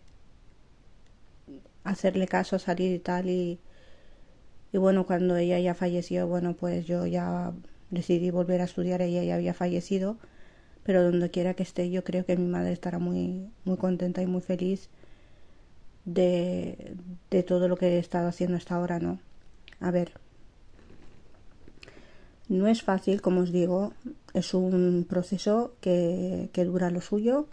a 1.85 1.91
hacerle 1.91 2.27
caso, 2.27 2.57
a 2.57 2.59
salir 2.59 2.93
y 2.93 2.99
tal 2.99 3.31
y, 3.31 3.59
y 4.73 4.79
bueno, 4.79 5.07
cuando 5.07 5.37
ella 5.37 5.59
ya 5.59 5.75
falleció, 5.75 6.27
bueno, 6.27 6.55
pues 6.55 6.87
yo 6.87 7.07
ya 7.07 7.53
decidí 7.91 8.31
volver 8.31 8.61
a 8.63 8.65
estudiar, 8.65 9.03
ella 9.03 9.23
ya 9.23 9.35
había 9.35 9.55
fallecido, 9.55 10.17
pero 10.85 11.03
donde 11.05 11.31
quiera 11.31 11.55
que 11.55 11.63
esté 11.63 11.91
yo 11.91 12.05
creo 12.05 12.25
que 12.25 12.37
mi 12.37 12.47
madre 12.49 12.73
estará 12.73 12.99
muy, 12.99 13.49
muy 13.65 13.77
contenta 13.77 14.23
y 14.23 14.27
muy 14.27 14.41
feliz 14.41 14.89
de, 16.05 16.97
de 17.31 17.43
todo 17.43 17.69
lo 17.69 17.77
que 17.77 17.97
he 17.97 17.99
estado 17.99 18.29
haciendo 18.29 18.57
hasta 18.57 18.75
ahora, 18.75 18.99
¿no? 18.99 19.21
A 19.81 19.91
ver, 19.91 20.13
no 22.49 22.67
es 22.67 22.83
fácil, 22.83 23.23
como 23.23 23.41
os 23.41 23.51
digo, 23.51 23.95
es 24.35 24.53
un 24.53 25.07
proceso 25.09 25.75
que, 25.81 26.51
dura 26.55 26.91
lo 26.91 27.01
suyo, 27.01 27.47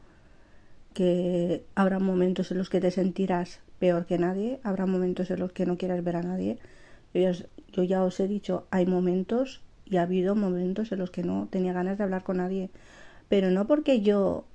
que 0.93 1.63
habrá 1.73 1.99
momentos 1.99 2.51
en 2.51 2.57
los 2.57 2.69
que 2.69 2.81
te 2.81 2.91
sentirás 2.91 3.61
peor 3.79 4.05
que 4.05 4.17
nadie, 4.17 4.59
habrá 4.61 4.85
momentos 4.85 5.31
en 5.31 5.39
los 5.39 5.53
que 5.53 5.65
no 5.65 5.77
quieras 5.77 6.03
ver 6.03 6.17
a 6.17 6.23
nadie. 6.23 6.57
Yo 7.13 7.83
ya, 7.83 8.03
os 8.03 8.19
he 8.19 8.27
dicho, 8.27 8.67
hay 8.71 8.85
momentos 8.85 9.61
y 9.85 9.97
ha 9.97 10.01
habido 10.01 10.35
momentos 10.35 10.91
en 10.91 10.99
los 10.99 11.11
que 11.11 11.23
no 11.23 11.47
tenía 11.49 11.71
ganas 11.71 11.97
de 11.97 12.03
hablar 12.03 12.23
con 12.23 12.37
nadie, 12.37 12.69
pero 13.29 13.51
no 13.51 13.67
porque 13.67 14.01
yo 14.01 14.45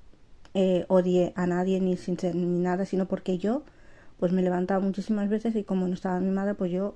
eh, 0.53 0.85
odie 0.87 1.33
a 1.35 1.47
nadie 1.47 1.79
ni, 1.81 1.97
sin, 1.97 2.17
ni 2.33 2.59
nada, 2.59 2.85
sino 2.85 3.07
porque 3.07 3.37
yo 3.37 3.63
pues 4.19 4.31
me 4.31 4.41
levantaba 4.41 4.79
muchísimas 4.79 5.29
veces 5.29 5.55
y 5.55 5.63
como 5.63 5.87
no 5.87 5.93
estaba 5.93 6.19
mi 6.19 6.31
madre, 6.31 6.55
pues 6.55 6.71
yo 6.71 6.95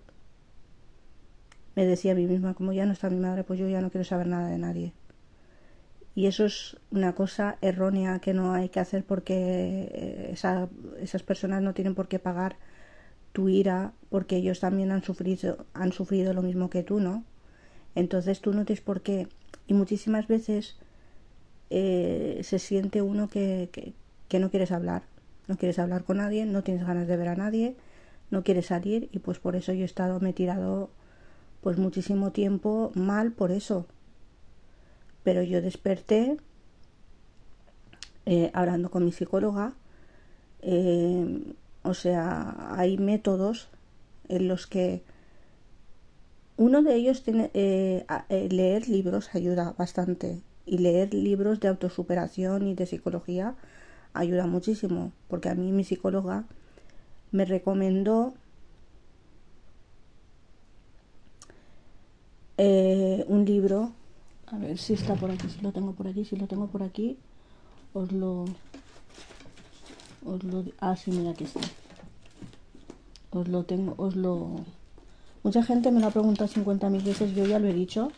me 1.76 1.86
decía 1.86 2.13
a 2.13 2.15
mí 2.15 2.26
misma, 2.26 2.54
como 2.54 2.74
ya 2.74 2.86
no 2.86 2.94
está 2.94 3.10
mi 3.10 3.20
madre, 3.20 3.44
pues 3.44 3.60
yo 3.60 3.68
ya 3.68 3.82
no 3.82 3.89
quiero 3.89 4.06
saber 4.06 4.28
nada 4.28 4.50
de 4.50 4.58
nadie. 4.58 4.94
Y 6.15 6.28
eso 6.28 6.46
es 6.46 6.78
una 6.92 7.15
cosa 7.15 7.58
errónea 7.62 8.20
que 8.20 8.34
no 8.34 8.54
hay 8.54 8.70
que 8.70 8.80
hacer 8.80 9.04
porque 9.06 9.89
eh, 9.92 10.36
esas 11.02 11.24
personas 11.24 11.62
no 11.62 11.74
tienen 11.74 11.96
por 11.96 12.08
qué 12.08 12.20
pagar 12.20 12.58
tu 13.32 13.48
ira 13.48 13.94
porque 14.10 14.38
ellos 14.38 14.60
también 14.60 14.92
han 14.92 15.04
sufrido, 15.04 15.65
han 15.74 15.92
sufrido 15.92 16.34
lo 16.34 16.42
mismo 16.42 16.70
que 16.70 16.84
tú, 16.84 17.00
¿no? 17.00 17.24
Entonces 17.96 18.42
tú 18.42 18.54
no 18.54 18.65
tienes 18.65 18.82
por 18.82 19.02
qué. 19.02 19.28
Y 19.68 19.74
muchísimas 19.74 20.28
veces 20.28 20.78
eh, 21.70 22.42
se 22.44 22.60
siente 22.60 23.02
uno 23.02 23.30
que, 23.30 23.70
que, 24.28 24.40
no 24.40 24.50
quieres 24.50 24.72
hablar. 24.72 25.04
No 25.48 25.58
quieres 25.58 25.80
hablar 25.80 26.04
con 26.04 26.18
nadie, 26.18 26.46
no 26.46 26.64
tienes 26.64 26.86
ganas 26.86 27.08
de 27.08 27.18
ver 27.18 27.30
a 27.30 27.36
nadie, 27.36 27.76
no 28.30 28.44
quieres 28.44 28.68
salir 28.68 29.10
y 29.12 29.20
pues 29.20 29.40
por 29.40 29.56
eso 29.56 29.74
yo 29.74 29.82
he 29.82 29.86
estado, 29.86 30.20
me 30.20 30.30
he 30.30 30.34
tirado 30.34 30.90
pues 31.62 31.78
muchísimo 31.78 32.32
tiempo 32.32 32.92
mal 32.96 33.32
por 33.32 33.52
eso. 33.52 33.86
Pero 35.24 35.44
yo 35.44 35.62
desperté 35.62 36.38
eh, 38.26 38.52
hablando 38.54 38.92
con 38.92 39.06
mi 39.06 39.12
psicóloga. 39.12 39.74
Eh, 40.62 41.54
o 41.84 41.94
sea, 41.94 42.76
hay 42.78 42.98
métodos 42.98 43.70
en 44.28 44.48
los 44.48 44.68
que 44.68 45.02
uno 46.58 46.84
de 46.84 46.96
ellos 46.96 47.24
tiene 47.24 47.50
eh, 47.54 48.06
leer 48.52 48.90
libros 48.90 49.34
ayuda 49.34 49.74
bastante 49.78 50.42
y 50.70 50.78
leer 50.78 51.14
libros 51.14 51.60
de 51.60 51.68
autosuperación 51.68 52.68
y 52.68 52.76
de 52.76 52.86
psicología 52.86 53.56
ayuda 54.14 54.46
muchísimo 54.46 55.12
porque 55.28 55.50
a 55.50 55.56
mí 55.56 55.72
mi 55.72 55.84
psicóloga 55.84 56.46
me 57.32 57.46
recomendó 57.46 58.34
eh, 62.58 63.26
un 63.28 63.46
libro. 63.46 63.94
A 64.48 64.58
ver 64.58 64.78
si 64.80 64.94
está 64.94 65.14
por 65.16 65.30
aquí 65.30 65.48
si 65.48 65.62
lo 65.62 65.72
tengo 65.72 65.94
por 65.94 66.08
aquí 66.08 66.26
si 66.26 66.36
lo 66.36 66.48
tengo 66.48 66.68
por 66.68 66.82
aquí 66.82 67.18
os 67.94 68.12
lo 68.12 68.46
os 70.26 70.44
lo 70.44 70.66
ah 70.80 70.96
sí 70.96 71.12
mira 71.12 71.32
aquí 71.32 71.44
está. 71.44 71.62
Os 73.32 73.48
lo 73.48 73.64
tengo 73.64 73.94
os 73.98 74.16
lo 74.16 74.66
mucha 75.44 75.62
gente 75.64 75.92
me 75.92 76.00
lo 76.00 76.08
ha 76.08 76.12
preguntado 76.12 76.50
50.000 76.50 77.04
veces 77.04 77.36
yo 77.36 77.46
ya 77.46 77.60
lo 77.60 77.68
he 77.68 77.74
dicho 77.74 78.12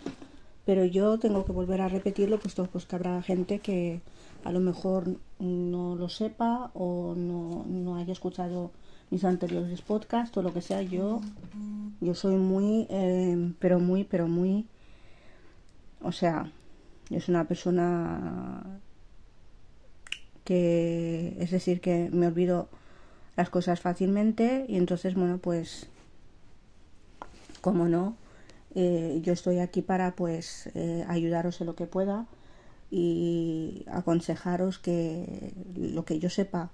pero 0.71 0.85
yo 0.85 1.19
tengo 1.19 1.43
que 1.43 1.51
volver 1.51 1.81
a 1.81 1.89
repetirlo 1.89 2.39
puesto 2.39 2.63
pues 2.63 2.85
que 2.85 2.95
habrá 2.95 3.21
gente 3.21 3.59
que 3.59 3.99
a 4.45 4.53
lo 4.53 4.61
mejor 4.61 5.17
no 5.37 5.97
lo 5.97 6.07
sepa 6.07 6.71
o 6.73 7.13
no, 7.13 7.65
no 7.67 7.97
haya 7.97 8.13
escuchado 8.13 8.71
mis 9.09 9.25
anteriores 9.25 9.81
podcasts 9.81 10.37
o 10.37 10.41
lo 10.41 10.53
que 10.53 10.61
sea. 10.61 10.81
Yo 10.81 11.19
yo 11.99 12.15
soy 12.15 12.37
muy 12.37 12.87
eh, 12.89 13.51
pero 13.59 13.81
muy 13.81 14.05
pero 14.05 14.29
muy 14.29 14.65
o 16.01 16.13
sea 16.13 16.49
yo 17.09 17.19
soy 17.19 17.35
una 17.35 17.49
persona 17.49 18.79
que 20.45 21.35
es 21.37 21.51
decir 21.51 21.81
que 21.81 22.09
me 22.13 22.27
olvido 22.27 22.69
las 23.35 23.49
cosas 23.49 23.81
fácilmente 23.81 24.63
y 24.69 24.77
entonces 24.77 25.15
bueno 25.15 25.37
pues 25.37 25.89
como 27.59 27.89
no 27.89 28.20
eh, 28.73 29.19
yo 29.21 29.33
estoy 29.33 29.59
aquí 29.59 29.81
para 29.81 30.15
pues 30.15 30.69
eh, 30.75 31.05
ayudaros 31.07 31.59
en 31.61 31.67
lo 31.67 31.75
que 31.75 31.87
pueda 31.87 32.27
y 32.89 33.85
aconsejaros 33.89 34.79
que 34.79 35.53
lo 35.75 36.05
que 36.05 36.19
yo 36.19 36.29
sepa. 36.29 36.71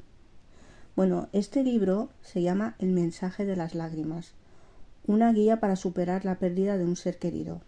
Bueno, 0.95 1.29
este 1.31 1.63
libro 1.63 2.10
se 2.21 2.41
llama 2.41 2.75
El 2.79 2.91
mensaje 2.91 3.45
de 3.45 3.55
las 3.55 3.75
lágrimas, 3.75 4.33
una 5.05 5.31
guía 5.31 5.60
para 5.60 5.75
superar 5.75 6.25
la 6.25 6.39
pérdida 6.39 6.77
de 6.77 6.86
un 6.86 6.95
ser 6.95 7.19
querido. 7.19 7.62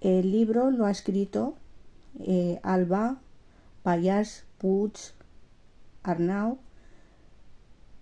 El 0.00 0.30
libro 0.30 0.70
lo 0.70 0.86
ha 0.86 0.90
escrito 0.90 1.54
eh, 2.20 2.60
Alba 2.62 3.18
Payas 3.82 4.44
Puig 4.58 4.92
Arnau 6.02 6.58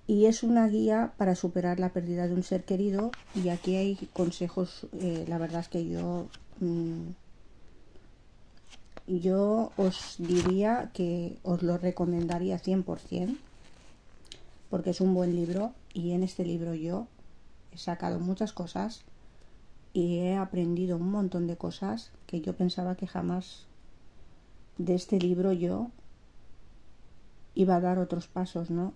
y 0.06 0.26
es 0.26 0.42
una 0.42 0.68
guía 0.68 1.14
para 1.16 1.34
superar 1.34 1.80
la 1.80 1.90
pérdida 1.90 2.26
de 2.26 2.34
un 2.34 2.42
ser 2.42 2.64
querido 2.64 3.10
y 3.34 3.48
aquí 3.48 3.76
hay 3.76 3.96
consejos 4.12 4.86
eh, 5.00 5.24
la 5.28 5.38
verdad 5.38 5.60
es 5.60 5.68
que 5.68 5.88
yo 5.88 6.26
mm, 6.60 7.08
yo 9.06 9.70
os 9.76 10.16
diría 10.18 10.90
que 10.92 11.36
os 11.42 11.62
lo 11.62 11.78
recomendaría 11.78 12.58
100% 12.58 13.36
porque 14.70 14.90
es 14.90 15.00
un 15.00 15.14
buen 15.14 15.34
libro 15.34 15.72
y 15.94 16.12
en 16.12 16.22
este 16.22 16.44
libro 16.44 16.74
yo 16.74 17.06
he 17.72 17.78
sacado 17.78 18.18
muchas 18.18 18.52
cosas 18.52 19.02
y 19.92 20.18
he 20.18 20.36
aprendido 20.36 20.96
un 20.96 21.10
montón 21.10 21.46
de 21.46 21.56
cosas 21.56 22.10
que 22.26 22.40
yo 22.40 22.54
pensaba 22.54 22.96
que 22.96 23.06
jamás 23.06 23.66
de 24.76 24.94
este 24.94 25.18
libro 25.18 25.52
yo 25.52 25.86
iba 27.54 27.76
a 27.76 27.80
dar 27.80 27.98
otros 28.00 28.26
pasos, 28.26 28.70
¿no? 28.70 28.92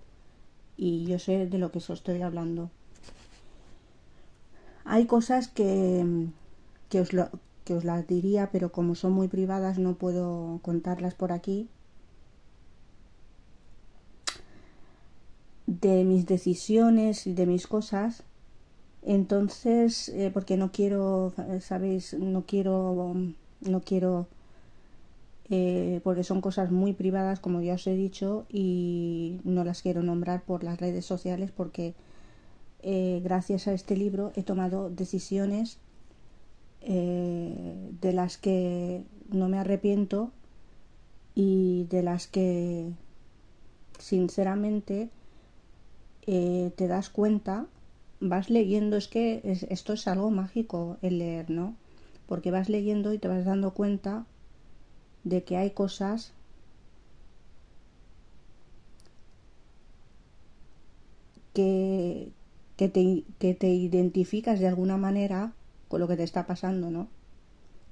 Y 0.78 1.04
yo 1.04 1.18
sé 1.18 1.46
de 1.46 1.58
lo 1.58 1.70
que 1.72 1.78
os 1.78 1.90
estoy 1.90 2.22
hablando. 2.22 2.70
Hay 4.84 5.06
cosas 5.06 5.48
que, 5.48 6.28
que, 6.88 7.00
os 7.00 7.12
lo, 7.12 7.28
que 7.64 7.74
os 7.74 7.84
las 7.84 8.06
diría, 8.06 8.50
pero 8.50 8.72
como 8.72 8.94
son 8.94 9.12
muy 9.12 9.28
privadas 9.28 9.78
no 9.78 9.94
puedo 9.94 10.60
contarlas 10.62 11.14
por 11.14 11.32
aquí. 11.32 11.68
De 15.66 16.04
mis 16.04 16.24
decisiones 16.24 17.26
y 17.26 17.34
de 17.34 17.44
mis 17.44 17.66
cosas. 17.66 18.22
Entonces, 19.02 20.08
eh, 20.10 20.30
porque 20.32 20.56
no 20.56 20.70
quiero, 20.70 21.34
sabéis, 21.60 22.14
no 22.14 22.44
quiero, 22.46 23.16
no 23.60 23.80
quiero 23.80 24.28
eh, 25.50 26.00
porque 26.04 26.24
son 26.24 26.42
cosas 26.42 26.70
muy 26.70 26.92
privadas, 26.92 27.40
como 27.40 27.62
ya 27.62 27.74
os 27.74 27.86
he 27.86 27.94
dicho, 27.94 28.44
y 28.50 29.40
no 29.44 29.64
las 29.64 29.80
quiero 29.80 30.02
nombrar 30.02 30.42
por 30.42 30.62
las 30.62 30.78
redes 30.78 31.06
sociales 31.06 31.50
porque 31.50 31.94
eh, 32.82 33.20
gracias 33.24 33.66
a 33.66 33.72
este 33.72 33.96
libro 33.96 34.30
he 34.36 34.42
tomado 34.42 34.90
decisiones 34.90 35.78
eh, 36.82 37.90
de 38.00 38.12
las 38.12 38.36
que 38.36 39.04
no 39.30 39.48
me 39.48 39.58
arrepiento 39.58 40.32
y 41.34 41.86
de 41.88 42.02
las 42.02 42.26
que 42.26 42.90
sinceramente 43.98 45.10
te 46.26 46.88
das 46.88 47.08
cuenta, 47.08 47.64
vas 48.20 48.50
leyendo, 48.50 48.98
es 48.98 49.08
que 49.08 49.40
esto 49.70 49.94
es 49.94 50.06
algo 50.06 50.30
mágico 50.30 50.98
el 51.00 51.20
leer, 51.20 51.48
¿no? 51.48 51.74
Porque 52.26 52.50
vas 52.50 52.68
leyendo 52.68 53.14
y 53.14 53.18
te 53.18 53.28
vas 53.28 53.46
dando 53.46 53.72
cuenta 53.72 54.26
de 55.28 55.44
que 55.44 55.56
hay 55.56 55.70
cosas 55.70 56.32
que, 61.54 62.30
que, 62.76 62.88
te, 62.88 63.24
que 63.38 63.54
te 63.54 63.68
identificas 63.68 64.60
de 64.60 64.68
alguna 64.68 64.96
manera 64.96 65.52
con 65.88 66.00
lo 66.00 66.08
que 66.08 66.16
te 66.16 66.22
está 66.22 66.46
pasando, 66.46 66.90
¿no? 66.90 67.08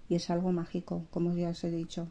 Y 0.09 0.14
es 0.14 0.31
algo 0.31 0.53
mágico, 0.53 1.03
como 1.11 1.35
ya 1.35 1.51
os 1.51 1.64
he 1.64 1.70
dicho. 1.70 2.07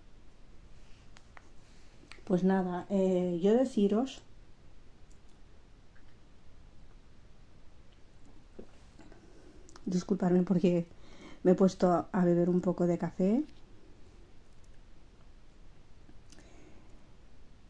Pues 2.25 2.43
nada, 2.43 2.85
eh, 2.89 3.39
yo 3.41 3.53
deciros 3.53 4.21
disculparme 9.85 10.41
porque 10.41 10.85
me 11.43 11.51
he 11.51 11.55
puesto 11.55 12.07
a 12.11 12.25
beber 12.25 12.49
un 12.49 12.61
poco 12.61 12.87
de 12.87 12.97
café 12.97 13.43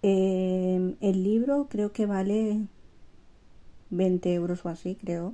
Eh, 0.08 0.96
el 1.02 1.24
libro 1.24 1.66
creo 1.68 1.92
que 1.92 2.06
vale 2.06 2.68
20 3.90 4.36
euros 4.36 4.64
o 4.64 4.70
así, 4.70 4.94
creo. 4.94 5.34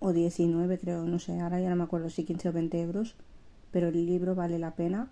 O 0.00 0.12
19, 0.12 0.78
creo, 0.78 1.04
no 1.04 1.20
sé, 1.20 1.38
ahora 1.40 1.60
ya 1.60 1.70
no 1.70 1.76
me 1.76 1.84
acuerdo 1.84 2.10
si 2.10 2.24
15 2.24 2.48
o 2.48 2.52
20 2.52 2.80
euros. 2.80 3.14
Pero 3.70 3.86
el 3.88 4.04
libro 4.04 4.34
vale 4.34 4.58
la 4.58 4.72
pena. 4.74 5.10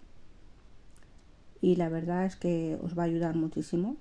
Y 1.60 1.76
la 1.76 1.88
verdad 1.88 2.26
es 2.26 2.34
que 2.34 2.76
os 2.82 2.98
va 2.98 3.02
a 3.04 3.06
ayudar 3.06 3.36
muchísimo. 3.36 3.96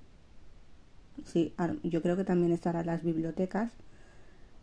Sí, 1.24 1.54
yo 1.84 2.02
creo 2.02 2.16
que 2.16 2.24
también 2.24 2.50
estará 2.50 2.80
en 2.80 2.86
las 2.86 3.04
bibliotecas, 3.04 3.70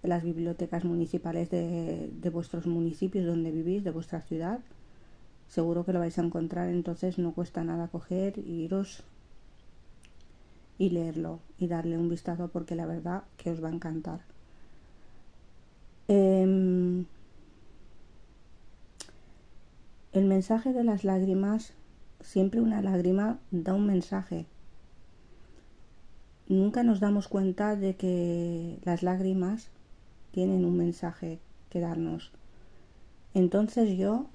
las 0.04 0.24
bibliotecas 0.24 0.84
municipales 0.84 1.50
de, 1.50 2.12
de 2.12 2.30
vuestros 2.30 2.68
municipios 2.68 3.26
donde 3.26 3.52
vivís, 3.52 3.86
de 3.86 3.92
vuestra 3.92 4.20
ciudad. 4.20 4.60
Seguro 5.48 5.86
que 5.86 5.94
lo 5.94 6.00
vais 6.00 6.20
a 6.20 6.24
encontrar, 6.24 6.68
entonces 6.68 7.18
no 7.18 7.34
cuesta 7.34 7.64
nada 7.64 7.88
coger 7.88 8.38
iros 8.40 9.06
y 10.80 10.90
leerlo 10.90 11.40
y 11.60 11.68
darle 11.68 11.98
un 11.98 12.10
vistazo 12.10 12.48
porque 12.48 12.74
la 12.74 12.88
verdad 12.88 13.24
que 13.38 13.52
os 13.52 13.64
va 13.64 13.68
a 13.68 13.74
encantar. 13.74 14.22
Em, 16.08 17.06
el 20.14 20.26
mensaje 20.26 20.74
de 20.74 20.84
las 20.84 21.04
lágrimas, 21.04 21.74
siempre 22.22 22.62
una 22.62 22.82
lágrima 22.82 23.38
da 23.52 23.76
un 23.76 23.86
mensaje. 23.86 24.48
Nunca 26.48 26.82
nos 26.82 27.00
damos 27.00 27.28
cuenta 27.28 27.76
de 27.76 27.96
que 27.96 28.80
las 28.84 29.04
lágrimas 29.04 29.70
tienen 30.32 30.66
un 30.66 30.78
mensaje 30.78 31.40
que 31.70 31.82
darnos. 31.82 32.32
Entonces 33.34 33.98
yo 33.98 34.26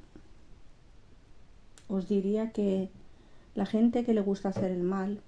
os 1.88 2.08
diría 2.08 2.50
que 2.52 2.90
la 3.54 3.66
gente 3.66 4.04
que 4.04 4.14
le 4.14 4.20
gusta 4.20 4.50
hacer 4.50 4.70
el 4.70 4.82
mal, 4.82 5.20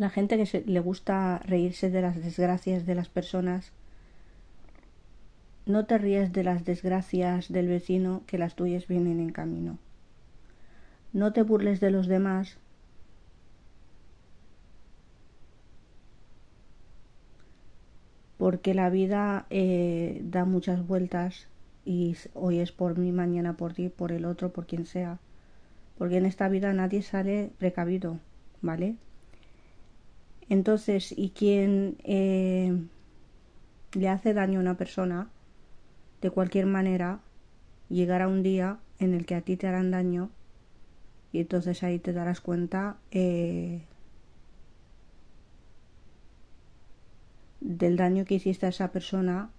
La 0.00 0.08
gente 0.08 0.42
que 0.42 0.62
le 0.64 0.80
gusta 0.80 1.42
reírse 1.44 1.90
de 1.90 2.00
las 2.00 2.16
desgracias 2.16 2.86
de 2.86 2.94
las 2.94 3.10
personas, 3.10 3.70
no 5.66 5.84
te 5.84 5.98
ríes 5.98 6.32
de 6.32 6.42
las 6.42 6.64
desgracias 6.64 7.52
del 7.52 7.68
vecino 7.68 8.22
que 8.26 8.38
las 8.38 8.54
tuyas 8.54 8.86
vienen 8.86 9.20
en 9.20 9.30
camino. 9.30 9.76
No 11.12 11.34
te 11.34 11.42
burles 11.42 11.80
de 11.80 11.90
los 11.90 12.06
demás 12.06 12.56
porque 18.38 18.72
la 18.72 18.88
vida 18.88 19.44
eh, 19.50 20.22
da 20.24 20.46
muchas 20.46 20.86
vueltas 20.86 21.46
y 21.84 22.16
hoy 22.32 22.60
es 22.60 22.72
por 22.72 22.96
mí, 22.96 23.12
mañana 23.12 23.52
por 23.58 23.74
ti, 23.74 23.90
por 23.90 24.12
el 24.12 24.24
otro, 24.24 24.50
por 24.50 24.66
quien 24.66 24.86
sea. 24.86 25.18
Porque 25.98 26.16
en 26.16 26.24
esta 26.24 26.48
vida 26.48 26.72
nadie 26.72 27.02
sale 27.02 27.50
precavido, 27.58 28.18
¿vale? 28.62 28.96
Entonces, 30.50 31.14
y 31.16 31.30
quien 31.30 31.96
eh, 32.02 32.76
le 33.92 34.08
hace 34.08 34.34
daño 34.34 34.58
a 34.58 34.62
una 34.62 34.76
persona, 34.76 35.30
de 36.20 36.30
cualquier 36.30 36.66
manera, 36.66 37.20
llegará 37.88 38.26
un 38.26 38.42
día 38.42 38.78
en 38.98 39.14
el 39.14 39.26
que 39.26 39.36
a 39.36 39.42
ti 39.42 39.56
te 39.56 39.68
harán 39.68 39.92
daño 39.92 40.28
y 41.32 41.38
entonces 41.38 41.84
ahí 41.84 42.00
te 42.00 42.12
darás 42.12 42.40
cuenta 42.40 42.96
eh, 43.12 43.82
del 47.60 47.96
daño 47.96 48.24
que 48.24 48.34
hiciste 48.34 48.66
a 48.66 48.70
esa 48.70 48.90
persona 48.90 49.50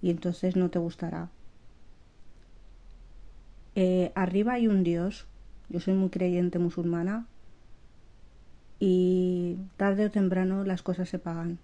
y 0.00 0.10
entonces 0.10 0.56
no 0.56 0.70
te 0.70 0.78
gustará. 0.78 1.28
Eh, 3.74 4.10
arriba 4.14 4.54
hay 4.54 4.68
un 4.68 4.84
Dios, 4.84 5.26
yo 5.68 5.80
soy 5.80 5.92
muy 5.92 6.08
creyente 6.08 6.58
musulmana 6.58 7.26
y 8.80 9.58
tarde 9.76 10.06
o 10.06 10.10
temprano 10.10 10.64
las 10.64 10.82
cosas 10.82 11.08
se 11.08 11.18
pagan. 11.18 11.58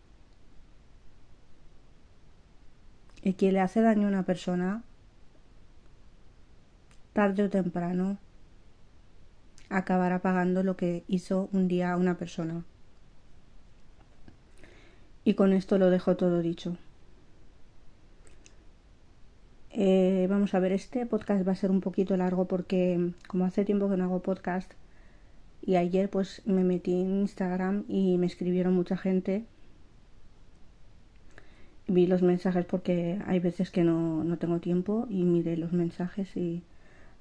Y 3.22 3.32
quien 3.34 3.54
le 3.54 3.60
hace 3.60 3.80
daño 3.80 4.06
a 4.06 4.10
una 4.10 4.22
persona, 4.22 4.84
tarde 7.14 7.44
o 7.44 7.50
temprano, 7.50 8.18
acabará 9.70 10.20
pagando 10.20 10.62
lo 10.62 10.76
que 10.76 11.02
hizo 11.08 11.48
un 11.52 11.66
día 11.66 11.92
a 11.92 11.96
una 11.96 12.18
persona. 12.18 12.62
Y 15.24 15.34
con 15.34 15.52
esto 15.54 15.78
lo 15.78 15.90
dejo 15.90 16.16
todo 16.16 16.40
dicho. 16.40 16.76
Eh, 19.70 20.26
vamos 20.30 20.54
a 20.54 20.60
ver, 20.60 20.72
este 20.72 21.04
podcast 21.06 21.46
va 21.46 21.52
a 21.52 21.56
ser 21.56 21.70
un 21.70 21.80
poquito 21.80 22.16
largo 22.16 22.46
porque 22.46 23.12
como 23.26 23.44
hace 23.44 23.64
tiempo 23.64 23.90
que 23.90 23.96
no 23.96 24.04
hago 24.04 24.20
podcast 24.20 24.72
y 25.66 25.74
ayer 25.76 26.08
pues 26.08 26.42
me 26.46 26.62
metí 26.62 26.92
en 26.92 27.20
Instagram 27.22 27.84
y 27.88 28.16
me 28.18 28.26
escribieron 28.26 28.72
mucha 28.72 28.96
gente. 28.96 29.44
Vi 31.88 32.06
los 32.06 32.22
mensajes 32.22 32.64
porque 32.64 33.18
hay 33.26 33.40
veces 33.40 33.70
que 33.70 33.82
no, 33.82 34.22
no 34.24 34.38
tengo 34.38 34.60
tiempo 34.60 35.06
y 35.10 35.24
miré 35.24 35.56
los 35.56 35.72
mensajes 35.72 36.36
y 36.36 36.62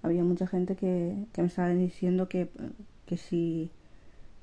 había 0.03 0.23
mucha 0.23 0.45
gente 0.45 0.75
que, 0.75 1.15
que 1.33 1.41
me 1.41 1.47
estaba 1.47 1.69
diciendo 1.69 2.29
que, 2.29 2.49
que 3.07 3.17
si 3.17 3.71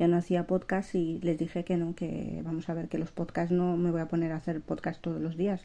ya 0.00 0.08
no 0.08 0.16
hacía 0.16 0.48
podcast 0.48 0.94
y 0.96 1.20
les 1.22 1.38
dije 1.38 1.64
que 1.64 1.76
no, 1.76 1.94
que 1.94 2.40
vamos 2.44 2.68
a 2.68 2.74
ver 2.74 2.88
que 2.88 2.98
los 2.98 3.12
podcasts 3.12 3.52
no 3.52 3.76
me 3.76 3.92
voy 3.92 4.00
a 4.00 4.08
poner 4.08 4.32
a 4.32 4.36
hacer 4.36 4.60
podcast 4.60 5.00
todos 5.00 5.20
los 5.20 5.36
días, 5.36 5.62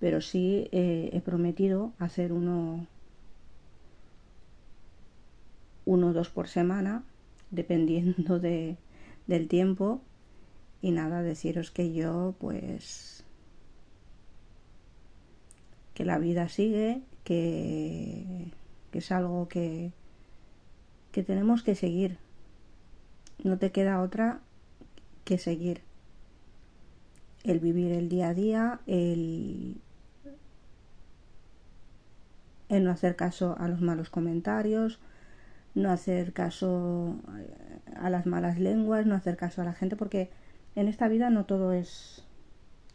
pero 0.00 0.22
sí 0.22 0.68
eh, 0.72 1.10
he 1.12 1.20
prometido 1.20 1.92
hacer 1.98 2.32
uno 2.32 2.86
uno 5.84 6.08
o 6.08 6.12
dos 6.14 6.30
por 6.30 6.48
semana, 6.48 7.02
dependiendo 7.50 8.38
de, 8.38 8.76
del 9.26 9.48
tiempo. 9.48 10.00
Y 10.82 10.90
nada, 10.90 11.22
deciros 11.22 11.70
que 11.70 11.92
yo, 11.92 12.34
pues, 12.38 13.24
que 15.94 16.04
la 16.04 16.18
vida 16.18 16.48
sigue, 16.48 17.00
que, 17.24 18.50
que 18.90 18.98
es 18.98 19.10
algo 19.10 19.48
que, 19.48 19.92
que 21.10 21.22
tenemos 21.22 21.62
que 21.62 21.74
seguir, 21.74 22.18
no 23.42 23.56
te 23.58 23.72
queda 23.72 24.02
otra 24.02 24.40
que 25.24 25.38
seguir. 25.38 25.80
El 27.44 27.60
vivir 27.60 27.92
el 27.92 28.08
día 28.08 28.28
a 28.30 28.34
día, 28.34 28.80
el, 28.86 29.80
el 32.68 32.84
no 32.84 32.90
hacer 32.90 33.16
caso 33.16 33.56
a 33.58 33.68
los 33.68 33.80
malos 33.80 34.10
comentarios, 34.10 34.98
no 35.74 35.90
hacer 35.90 36.32
caso 36.32 37.16
a 37.96 38.10
las 38.10 38.26
malas 38.26 38.58
lenguas, 38.58 39.06
no 39.06 39.14
hacer 39.14 39.36
caso 39.36 39.62
a 39.62 39.64
la 39.64 39.74
gente, 39.74 39.96
porque 39.96 40.30
en 40.76 40.88
esta 40.88 41.08
vida 41.08 41.30
no 41.30 41.44
todo 41.44 41.72
es, 41.72 42.24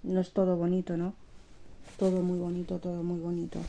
no 0.04 0.20
es 0.20 0.32
todo 0.32 0.58
bonito, 0.58 0.98
¿no? 0.98 1.13
Todo 1.98 2.22
muy 2.22 2.39
bonito, 2.39 2.80
todo 2.80 3.04
muy 3.04 3.20
bonito. 3.20 3.60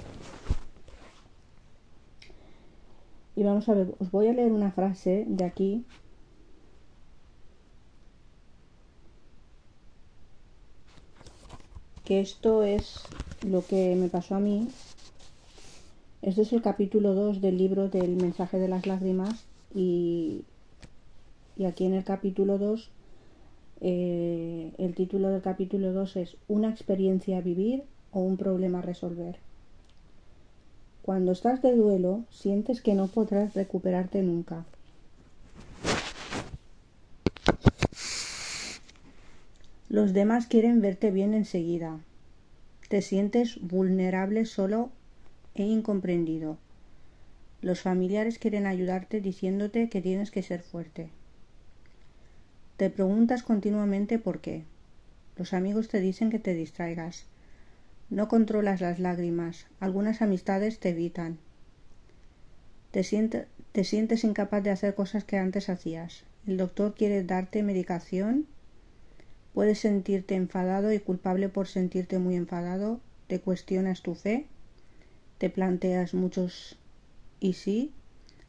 Y 3.36 3.42
vamos 3.42 3.68
a 3.68 3.74
ver, 3.74 3.94
os 3.98 4.10
voy 4.10 4.28
a 4.28 4.32
leer 4.32 4.52
una 4.52 4.70
frase 4.70 5.24
de 5.28 5.44
aquí 5.44 5.84
que 12.04 12.20
esto 12.20 12.64
es 12.64 13.02
lo 13.46 13.64
que 13.64 13.94
me 13.94 14.08
pasó 14.08 14.34
a 14.34 14.40
mí. 14.40 14.68
Este 16.22 16.42
es 16.42 16.52
el 16.52 16.60
capítulo 16.60 17.14
2 17.14 17.40
del 17.40 17.56
libro 17.56 17.88
del 17.88 18.16
mensaje 18.16 18.58
de 18.58 18.68
las 18.68 18.86
lágrimas 18.86 19.46
y, 19.74 20.42
y 21.56 21.64
aquí 21.64 21.86
en 21.86 21.94
el 21.94 22.04
capítulo 22.04 22.58
2 22.58 22.90
eh, 23.80 24.72
el 24.76 24.94
título 24.94 25.30
del 25.30 25.40
capítulo 25.40 25.94
2 25.94 26.16
es 26.16 26.36
Una 26.46 26.68
experiencia 26.68 27.38
a 27.38 27.40
vivir 27.40 27.84
o 28.12 28.20
un 28.20 28.36
problema 28.36 28.80
a 28.80 28.82
resolver. 28.82 29.36
Cuando 31.00 31.32
estás 31.32 31.62
de 31.62 31.74
duelo, 31.74 32.24
sientes 32.30 32.82
que 32.82 32.94
no 32.94 33.06
podrás 33.06 33.54
recuperarte 33.54 34.20
nunca. 34.20 34.66
Los 39.88 40.12
demás 40.12 40.46
quieren 40.46 40.82
verte 40.82 41.10
bien 41.10 41.32
enseguida. 41.32 41.98
Te 42.90 43.00
sientes 43.00 43.58
vulnerable 43.62 44.44
solo 44.44 44.90
e 45.54 45.64
incomprendido. 45.64 46.58
Los 47.60 47.80
familiares 47.80 48.38
quieren 48.38 48.66
ayudarte 48.66 49.20
diciéndote 49.20 49.88
que 49.88 50.00
tienes 50.00 50.30
que 50.30 50.42
ser 50.42 50.62
fuerte. 50.62 51.10
Te 52.76 52.90
preguntas 52.90 53.42
continuamente 53.42 54.18
por 54.18 54.40
qué. 54.40 54.64
Los 55.36 55.52
amigos 55.52 55.88
te 55.88 56.00
dicen 56.00 56.30
que 56.30 56.38
te 56.38 56.54
distraigas. 56.54 57.26
No 58.08 58.28
controlas 58.28 58.80
las 58.80 58.98
lágrimas. 58.98 59.66
Algunas 59.78 60.22
amistades 60.22 60.78
te 60.78 60.90
evitan. 60.90 61.38
Te, 62.90 63.04
te 63.72 63.84
sientes 63.84 64.24
incapaz 64.24 64.62
de 64.62 64.70
hacer 64.70 64.94
cosas 64.94 65.24
que 65.24 65.36
antes 65.36 65.68
hacías. 65.68 66.24
El 66.46 66.56
doctor 66.56 66.94
quiere 66.94 67.22
darte 67.22 67.62
medicación 67.62 68.46
Puedes 69.54 69.80
sentirte 69.80 70.36
enfadado 70.36 70.92
y 70.92 71.00
culpable 71.00 71.48
por 71.48 71.66
sentirte 71.66 72.18
muy 72.18 72.36
enfadado, 72.36 73.00
te 73.26 73.40
cuestionas 73.40 74.02
tu 74.02 74.14
fe, 74.14 74.46
te 75.40 75.48
planteas 75.48 76.12
muchos 76.12 76.76
y 77.40 77.54
sí, 77.54 77.92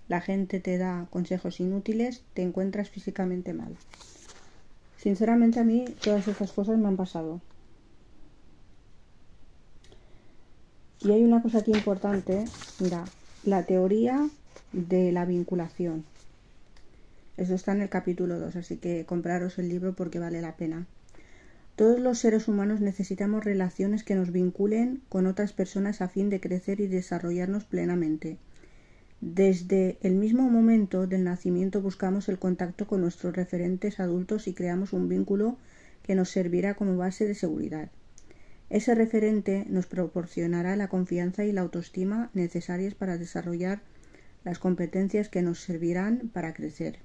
la 0.10 0.20
gente 0.20 0.60
te 0.60 0.78
da 0.78 1.08
consejos 1.10 1.62
inútiles, 1.62 2.22
te 2.34 2.42
encuentras 2.42 2.90
físicamente 2.90 3.54
mal. 3.54 3.78
Sinceramente 4.98 5.62
a 5.62 5.64
mí 5.64 5.86
todas 6.04 6.28
estas 6.28 6.52
cosas 6.52 6.78
me 6.78 6.90
han 6.90 6.98
pasado. 6.98 7.40
Y 11.02 11.12
hay 11.14 11.24
una 11.24 11.42
cosa 11.42 11.60
aquí 11.60 11.72
importante, 11.72 12.44
mira, 12.80 13.06
la 13.46 13.64
teoría 13.64 14.30
de 14.74 15.14
la 15.14 15.24
vinculación. 15.24 16.04
Eso 17.38 17.56
está 17.56 17.72
en 17.72 17.84
el 17.84 17.90
capítulo 17.90 18.38
2, 18.38 18.58
así 18.58 18.76
que 18.76 19.06
compraros 19.06 19.58
el 19.60 19.70
libro 19.70 19.94
porque 19.94 20.20
vale 20.20 20.42
la 20.42 20.58
pena. 20.58 20.86
Todos 21.76 22.00
los 22.00 22.20
seres 22.20 22.48
humanos 22.48 22.82
necesitamos 22.82 23.44
relaciones 23.44 24.04
que 24.04 24.16
nos 24.16 24.32
vinculen 24.32 25.02
con 25.10 25.26
otras 25.26 25.54
personas 25.54 26.02
a 26.02 26.10
fin 26.10 26.30
de 26.30 26.40
crecer 26.40 26.80
y 26.80 26.88
desarrollarnos 26.88 27.66
plenamente. 27.66 28.38
Desde 29.22 29.98
el 30.02 30.16
mismo 30.16 30.50
momento 30.50 31.08
del 31.08 31.24
nacimiento 31.24 31.82
buscamos 31.82 32.28
el 32.28 32.40
contacto 32.40 32.88
con 32.88 33.02
nuestros 33.02 33.36
referentes 33.36 34.00
adultos 34.00 34.48
y 34.48 34.54
creamos 34.54 34.94
un 34.94 35.08
vínculo 35.08 35.58
que 36.04 36.16
nos 36.16 36.30
servirá 36.30 36.74
como 36.74 36.98
base 36.98 37.28
de 37.28 37.36
seguridad. 37.36 37.90
Ese 38.70 38.96
referente 38.96 39.66
nos 39.70 39.86
proporcionará 39.86 40.76
la 40.76 40.88
confianza 40.88 41.46
y 41.46 41.52
la 41.52 41.62
autoestima 41.62 42.32
necesarias 42.34 42.96
para 42.96 43.18
desarrollar 43.18 43.82
las 44.44 44.60
competencias 44.60 45.30
que 45.30 45.42
nos 45.42 45.60
servirán 45.60 46.32
para 46.34 46.54
crecer. 46.54 47.00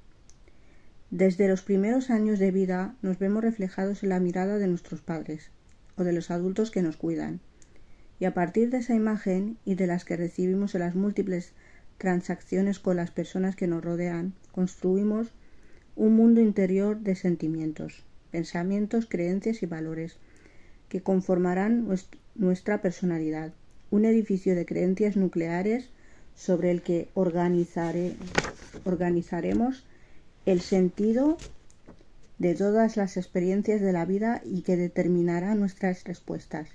Desde 1.11 1.47
los 1.47 1.63
primeros 1.63 2.11
años 2.11 2.41
de 2.41 2.51
vida 2.51 2.97
nos 3.01 3.19
vemos 3.19 3.45
reflejados 3.45 4.03
en 4.03 4.09
la 4.09 4.19
mirada 4.19 4.59
de 4.59 4.67
nuestros 4.67 5.03
padres 5.03 5.53
o 5.97 6.03
de 6.03 6.13
los 6.13 6.33
adultos 6.33 6.73
que 6.73 6.83
nos 6.83 6.97
cuidan. 6.97 7.39
Y 8.19 8.25
a 8.25 8.35
partir 8.35 8.71
de 8.71 8.79
esa 8.79 8.95
imagen 8.95 9.57
y 9.65 9.77
de 9.77 9.87
las 9.87 10.05
que 10.05 10.17
recibimos 10.17 10.75
en 10.75 10.81
las 10.81 10.97
múltiples 10.97 11.53
transacciones 11.99 12.81
con 12.81 12.97
las 12.97 13.13
personas 13.13 13.55
que 13.55 13.69
nos 13.69 13.85
rodean, 13.85 14.33
construimos 14.51 15.33
un 15.95 16.15
mundo 16.15 16.41
interior 16.41 16.99
de 16.99 17.15
sentimientos, 17.15 18.03
pensamientos, 18.33 19.07
creencias 19.07 19.63
y 19.63 19.67
valores 19.67 20.17
que 20.89 21.03
conformarán 21.03 21.87
nuestra 22.35 22.83
personalidad, 22.83 23.53
un 23.91 24.05
edificio 24.05 24.57
de 24.57 24.67
creencias 24.67 25.17
nucleares 25.17 25.89
sobre 26.35 26.73
el 26.73 26.83
que 26.83 27.09
organizaremos 27.15 29.87
el 30.47 30.61
sentido 30.61 31.37
de 32.39 32.55
todas 32.55 32.97
las 32.97 33.17
experiencias 33.17 33.81
de 33.81 33.93
la 33.93 34.05
vida 34.05 34.43
y 34.45 34.63
que 34.63 34.77
determinará 34.77 35.57
nuestras 35.57 36.05
respuestas 36.05 36.69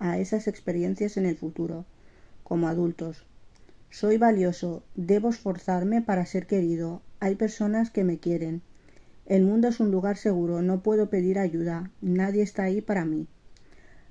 a 0.00 0.18
esas 0.18 0.48
experiencias 0.48 1.16
en 1.16 1.24
el 1.24 1.36
futuro, 1.36 1.84
como 2.42 2.66
adultos. 2.66 3.24
Soy 3.88 4.18
valioso, 4.18 4.82
debo 4.96 5.30
esforzarme 5.30 6.02
para 6.02 6.26
ser 6.26 6.48
querido, 6.48 7.00
hay 7.20 7.36
personas 7.36 7.90
que 7.90 8.02
me 8.02 8.18
quieren. 8.18 8.62
El 9.26 9.44
mundo 9.44 9.68
es 9.68 9.78
un 9.78 9.92
lugar 9.92 10.16
seguro, 10.16 10.60
no 10.60 10.82
puedo 10.82 11.08
pedir 11.08 11.38
ayuda, 11.38 11.92
nadie 12.00 12.42
está 12.42 12.64
ahí 12.64 12.80
para 12.80 13.04
mí. 13.04 13.28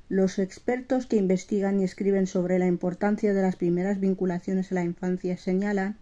Los 0.07 0.39
expertos 0.39 1.07
que 1.07 1.17
investigan 1.17 1.81
y 1.81 1.83
escriben 1.83 2.25
sobre 2.25 2.57
la 2.57 2.67
importancia 2.67 3.33
de 3.33 3.41
las 3.41 3.57
primeras 3.57 3.99
vinculaciones 3.99 4.71
en 4.71 4.75
la 4.75 4.83
infancia 4.85 5.35
señalan 5.35 5.97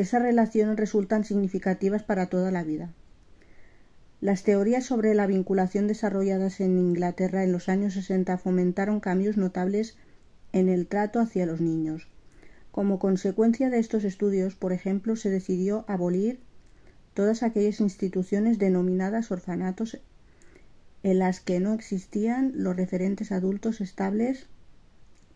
esas 0.00 0.22
relaciones 0.22 0.76
resultan 0.76 1.24
significativas 1.24 2.02
para 2.02 2.26
toda 2.26 2.50
la 2.50 2.64
vida. 2.64 2.90
Las 4.20 4.42
teorías 4.42 4.84
sobre 4.84 5.14
la 5.14 5.26
vinculación 5.26 5.86
desarrolladas 5.86 6.60
en 6.60 6.78
Inglaterra 6.78 7.42
en 7.42 7.52
los 7.52 7.68
años 7.68 7.94
60 7.94 8.36
fomentaron 8.36 9.00
cambios 9.00 9.36
notables 9.36 9.96
en 10.52 10.68
el 10.68 10.86
trato 10.86 11.20
hacia 11.20 11.46
los 11.46 11.60
niños. 11.60 12.08
Como 12.70 12.98
consecuencia 12.98 13.70
de 13.70 13.78
estos 13.78 14.04
estudios, 14.04 14.54
por 14.54 14.72
ejemplo, 14.72 15.16
se 15.16 15.30
decidió 15.30 15.84
abolir 15.88 16.40
todas 17.14 17.42
aquellas 17.42 17.80
instituciones 17.80 18.58
denominadas 18.58 19.30
orfanatos 19.30 19.98
en 21.02 21.18
las 21.18 21.40
que 21.40 21.58
no 21.60 21.72
existían 21.72 22.52
los 22.54 22.76
referentes 22.76 23.32
adultos 23.32 23.80
estables 23.80 24.46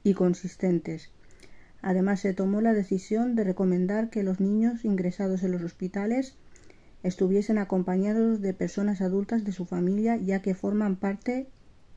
y 0.03 0.15
consistentes. 0.15 1.11
Además, 1.87 2.21
se 2.21 2.33
tomó 2.33 2.63
la 2.63 2.73
decisión 2.73 3.35
de 3.35 3.45
recomendar 3.45 4.09
que 4.09 4.23
los 4.23 4.41
niños 4.41 4.87
ingresados 4.87 5.43
en 5.43 5.53
los 5.53 5.63
hospitales 5.63 6.35
estuviesen 7.03 7.59
acompañados 7.59 8.41
de 8.41 8.55
personas 8.55 9.03
adultas 9.03 9.45
de 9.45 9.53
su 9.53 9.67
familia 9.67 10.17
ya 10.17 10.41
que 10.41 10.55
forman 10.55 10.97
parte 10.97 11.47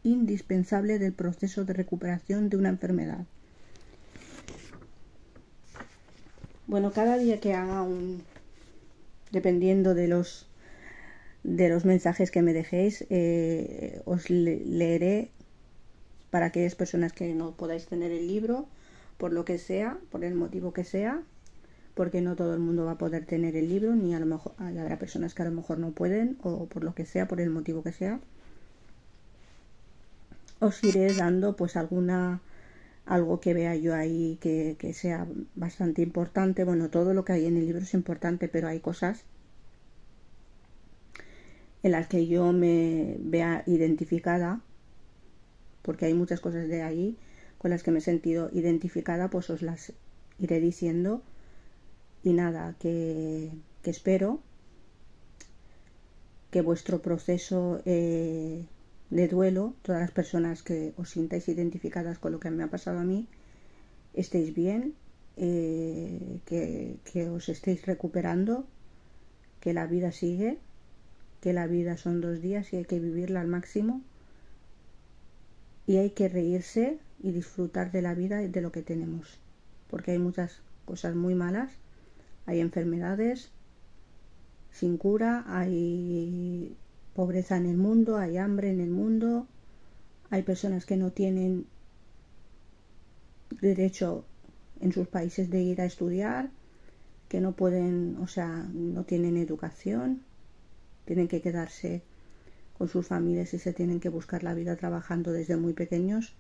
indispensable 0.04 1.00
del 1.00 1.14
proceso 1.14 1.64
de 1.64 1.72
recuperación 1.72 2.50
de 2.50 2.58
una 2.58 2.68
enfermedad. 2.68 3.26
Bueno, 6.68 6.92
cada 6.92 7.18
día 7.18 7.40
que 7.40 7.54
haga 7.54 7.82
un... 7.82 8.24
dependiendo 9.32 9.96
de 9.96 10.10
los 10.10 10.50
de 11.46 11.70
los 11.70 11.86
mensajes 11.86 12.30
que 12.30 12.42
me 12.42 12.52
dejéis, 12.52 13.06
eh, 13.10 14.02
os 14.04 14.30
leeré 14.30 15.32
para 16.30 16.48
aquellas 16.48 16.76
personas 16.76 17.14
que 17.14 17.34
no 17.34 17.56
podáis 17.56 17.86
tener 17.86 18.12
el 18.12 18.28
libro, 18.28 18.68
por 19.18 19.34
lo 19.34 19.46
que 19.46 19.58
sea, 19.58 19.98
por 20.12 20.24
el 20.24 20.36
motivo 20.36 20.74
que 20.74 20.84
sea, 20.84 21.22
porque 21.94 22.22
no 22.22 22.36
todo 22.36 22.54
el 22.54 22.60
mundo 22.60 22.86
va 22.86 22.92
a 22.94 22.98
poder 22.98 23.26
tener 23.26 23.56
el 23.56 23.70
libro, 23.70 23.96
ni 23.96 24.14
a 24.14 24.20
lo 24.20 24.26
mejor 24.28 24.54
habrá 24.58 25.00
personas 25.00 25.34
que 25.34 25.42
a 25.42 25.46
lo 25.46 25.52
mejor 25.52 25.80
no 25.80 25.92
pueden, 25.92 26.38
o 26.44 26.68
por 26.68 26.84
lo 26.84 26.94
que 26.94 27.06
sea, 27.06 27.28
por 27.28 27.42
el 27.42 27.50
motivo 27.50 27.82
que 27.84 27.92
sea. 27.92 28.20
Os 30.60 30.84
iré 30.84 31.14
dando 31.14 31.56
pues 31.56 31.76
alguna 31.76 32.42
algo 33.06 33.40
que 33.40 33.54
vea 33.54 33.76
yo 33.76 33.96
ahí 33.96 34.38
que, 34.42 34.76
que 34.78 34.94
sea 34.94 35.26
bastante 35.56 36.02
importante. 36.02 36.64
Bueno, 36.64 36.90
todo 36.90 37.14
lo 37.14 37.26
que 37.26 37.34
hay 37.34 37.46
en 37.46 37.58
el 37.58 37.66
libro 37.66 37.82
es 37.82 37.94
importante, 37.94 38.48
pero 38.48 38.68
hay 38.68 38.80
cosas 38.80 39.24
en 41.84 41.92
las 41.92 42.08
que 42.08 42.28
yo 42.28 42.52
me 42.52 43.18
vea 43.20 43.64
identificada, 43.66 44.62
porque 45.82 46.06
hay 46.06 46.14
muchas 46.14 46.42
cosas 46.42 46.68
de 46.68 46.82
ahí 46.82 47.18
las 47.70 47.84
que 47.84 47.92
me 47.92 48.00
he 48.00 48.02
sentido 48.02 48.50
identificada, 48.54 49.30
pues 49.30 49.50
os 49.50 49.62
las 49.62 49.94
iré 50.40 50.60
diciendo. 50.60 51.22
Y 52.24 52.34
nada, 52.34 52.76
que, 52.80 53.52
espero 53.84 54.40
que 56.52 56.62
vuestro 56.62 57.02
proceso 57.02 57.82
eh, 57.86 58.66
de 59.10 59.28
duelo, 59.28 59.74
todas 59.82 60.02
las 60.02 60.12
personas 60.12 60.64
que 60.64 60.94
os 60.98 61.12
sintáis 61.12 61.48
identificadas 61.48 62.20
con 62.20 62.32
lo 62.32 62.40
que 62.40 62.52
me 62.52 62.64
ha 62.64 62.68
pasado 62.68 63.00
a 63.00 63.04
mí, 63.04 63.28
estéis 64.14 64.54
bien, 64.54 64.94
eh, 65.38 66.40
que, 66.46 66.98
que 67.06 67.30
os 67.30 67.50
estéis 67.50 67.86
recuperando, 67.86 68.66
que 69.60 69.74
la 69.74 69.88
vida 69.88 70.12
sigue, 70.12 70.58
que 71.42 71.54
la 71.54 71.68
vida 71.68 71.98
son 71.98 72.22
dos 72.22 72.42
días 72.42 72.74
y 72.74 72.78
hay 72.78 72.86
que 72.86 73.00
vivirla 73.00 73.42
al 73.42 73.48
máximo. 73.48 74.02
Y 75.86 75.98
hay 75.98 76.10
que 76.10 76.28
reírse 76.28 77.00
y 77.20 77.32
disfrutar 77.32 77.92
de 77.92 78.02
la 78.02 78.14
vida 78.14 78.44
y 78.44 78.48
de 78.48 78.62
lo 78.62 78.72
que 78.72 78.84
tenemos, 78.84 79.40
porque 79.90 80.12
hay 80.12 80.20
muchas 80.20 80.62
cosas 80.86 81.16
muy 81.16 81.36
malas 81.36 81.72
hay 82.48 82.62
enfermedades 82.62 83.52
sin 84.72 84.98
cura, 84.98 85.44
hay 85.48 86.76
pobreza 87.14 87.58
en 87.58 87.68
el 87.68 87.78
mundo, 87.78 88.18
hay 88.18 88.38
hambre 88.38 88.72
en 88.72 88.80
el 88.80 88.90
mundo, 88.90 89.48
hay 90.30 90.44
personas 90.44 90.86
que 90.86 90.98
no 90.98 91.12
tienen 91.12 91.66
derecho 93.62 94.24
en 94.80 94.94
sus 94.94 95.08
países 95.08 95.50
de 95.50 95.62
ir 95.62 95.82
a 95.82 95.86
estudiar, 95.86 96.50
que 97.28 97.42
no 97.42 97.52
pueden, 97.52 98.18
o 98.22 98.28
sea, 98.28 98.66
no 98.74 99.04
tienen 99.04 99.36
educación, 99.36 100.22
tienen 101.06 101.28
que 101.28 101.42
quedarse 101.42 102.02
con 102.78 102.88
sus 102.88 103.06
familias 103.08 103.54
y 103.54 103.60
se 103.60 103.74
tienen 103.74 104.00
que 104.00 104.10
buscar 104.10 104.44
la 104.44 104.54
vida 104.54 104.78
trabajando 104.78 105.34
desde 105.34 105.58
muy 105.58 105.74
pequeños. 105.74 106.34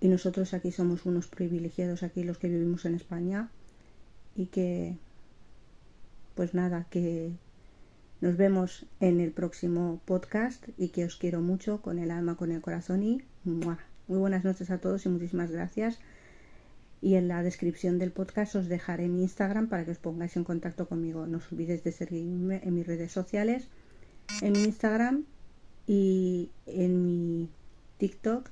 Y 0.00 0.08
nosotros 0.08 0.54
aquí 0.54 0.72
somos 0.72 1.06
unos 1.06 1.26
privilegiados, 1.26 2.02
aquí 2.02 2.22
los 2.22 2.38
que 2.38 2.48
vivimos 2.48 2.84
en 2.84 2.94
España, 2.94 3.50
y 4.34 4.46
que 4.46 4.96
pues 6.34 6.52
nada, 6.52 6.86
que 6.90 7.32
nos 8.20 8.36
vemos 8.36 8.86
en 9.00 9.20
el 9.20 9.32
próximo 9.32 10.00
podcast 10.04 10.68
y 10.76 10.88
que 10.88 11.04
os 11.04 11.16
quiero 11.16 11.40
mucho 11.40 11.80
con 11.80 11.98
el 11.98 12.10
alma, 12.10 12.36
con 12.36 12.52
el 12.52 12.60
corazón 12.60 13.02
y 13.02 13.22
muy 13.44 14.18
buenas 14.18 14.44
noches 14.44 14.70
a 14.70 14.78
todos 14.78 15.06
y 15.06 15.08
muchísimas 15.08 15.50
gracias. 15.50 15.98
Y 17.00 17.14
en 17.14 17.28
la 17.28 17.42
descripción 17.42 17.98
del 17.98 18.12
podcast 18.12 18.54
os 18.56 18.68
dejaré 18.68 19.08
mi 19.08 19.22
Instagram 19.22 19.68
para 19.68 19.84
que 19.84 19.92
os 19.92 19.98
pongáis 19.98 20.36
en 20.36 20.44
contacto 20.44 20.88
conmigo. 20.88 21.26
No 21.26 21.38
os 21.38 21.52
olvidéis 21.52 21.84
de 21.84 21.92
seguirme 21.92 22.60
en 22.62 22.74
mis 22.74 22.86
redes 22.86 23.12
sociales, 23.12 23.68
en 24.42 24.52
mi 24.52 24.64
Instagram 24.64 25.24
y 25.86 26.50
en 26.66 27.02
mi 27.02 27.48
TikTok, 27.98 28.50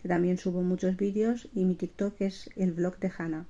que 0.00 0.08
también 0.08 0.38
subo 0.38 0.62
muchos 0.62 0.96
vídeos 0.96 1.48
y 1.54 1.64
mi 1.66 1.74
TikTok 1.74 2.20
es 2.20 2.48
el 2.56 2.72
blog 2.72 2.98
de 2.98 3.12
Hanna. 3.16 3.46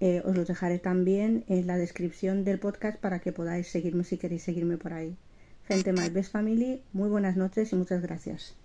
Eh, 0.00 0.20
os 0.24 0.36
los 0.36 0.48
dejaré 0.48 0.80
también 0.80 1.44
en 1.46 1.68
la 1.68 1.76
descripción 1.76 2.42
del 2.42 2.58
podcast 2.58 2.98
para 2.98 3.20
que 3.20 3.30
podáis 3.30 3.68
seguirme 3.68 4.02
si 4.02 4.18
queréis 4.18 4.42
seguirme 4.42 4.78
por 4.78 4.92
ahí. 4.92 5.14
Gente 5.68 5.92
My 5.92 6.08
Best 6.08 6.32
Family, 6.32 6.82
muy 6.92 7.08
buenas 7.08 7.36
noches 7.36 7.72
y 7.72 7.76
muchas 7.76 8.02
gracias. 8.02 8.56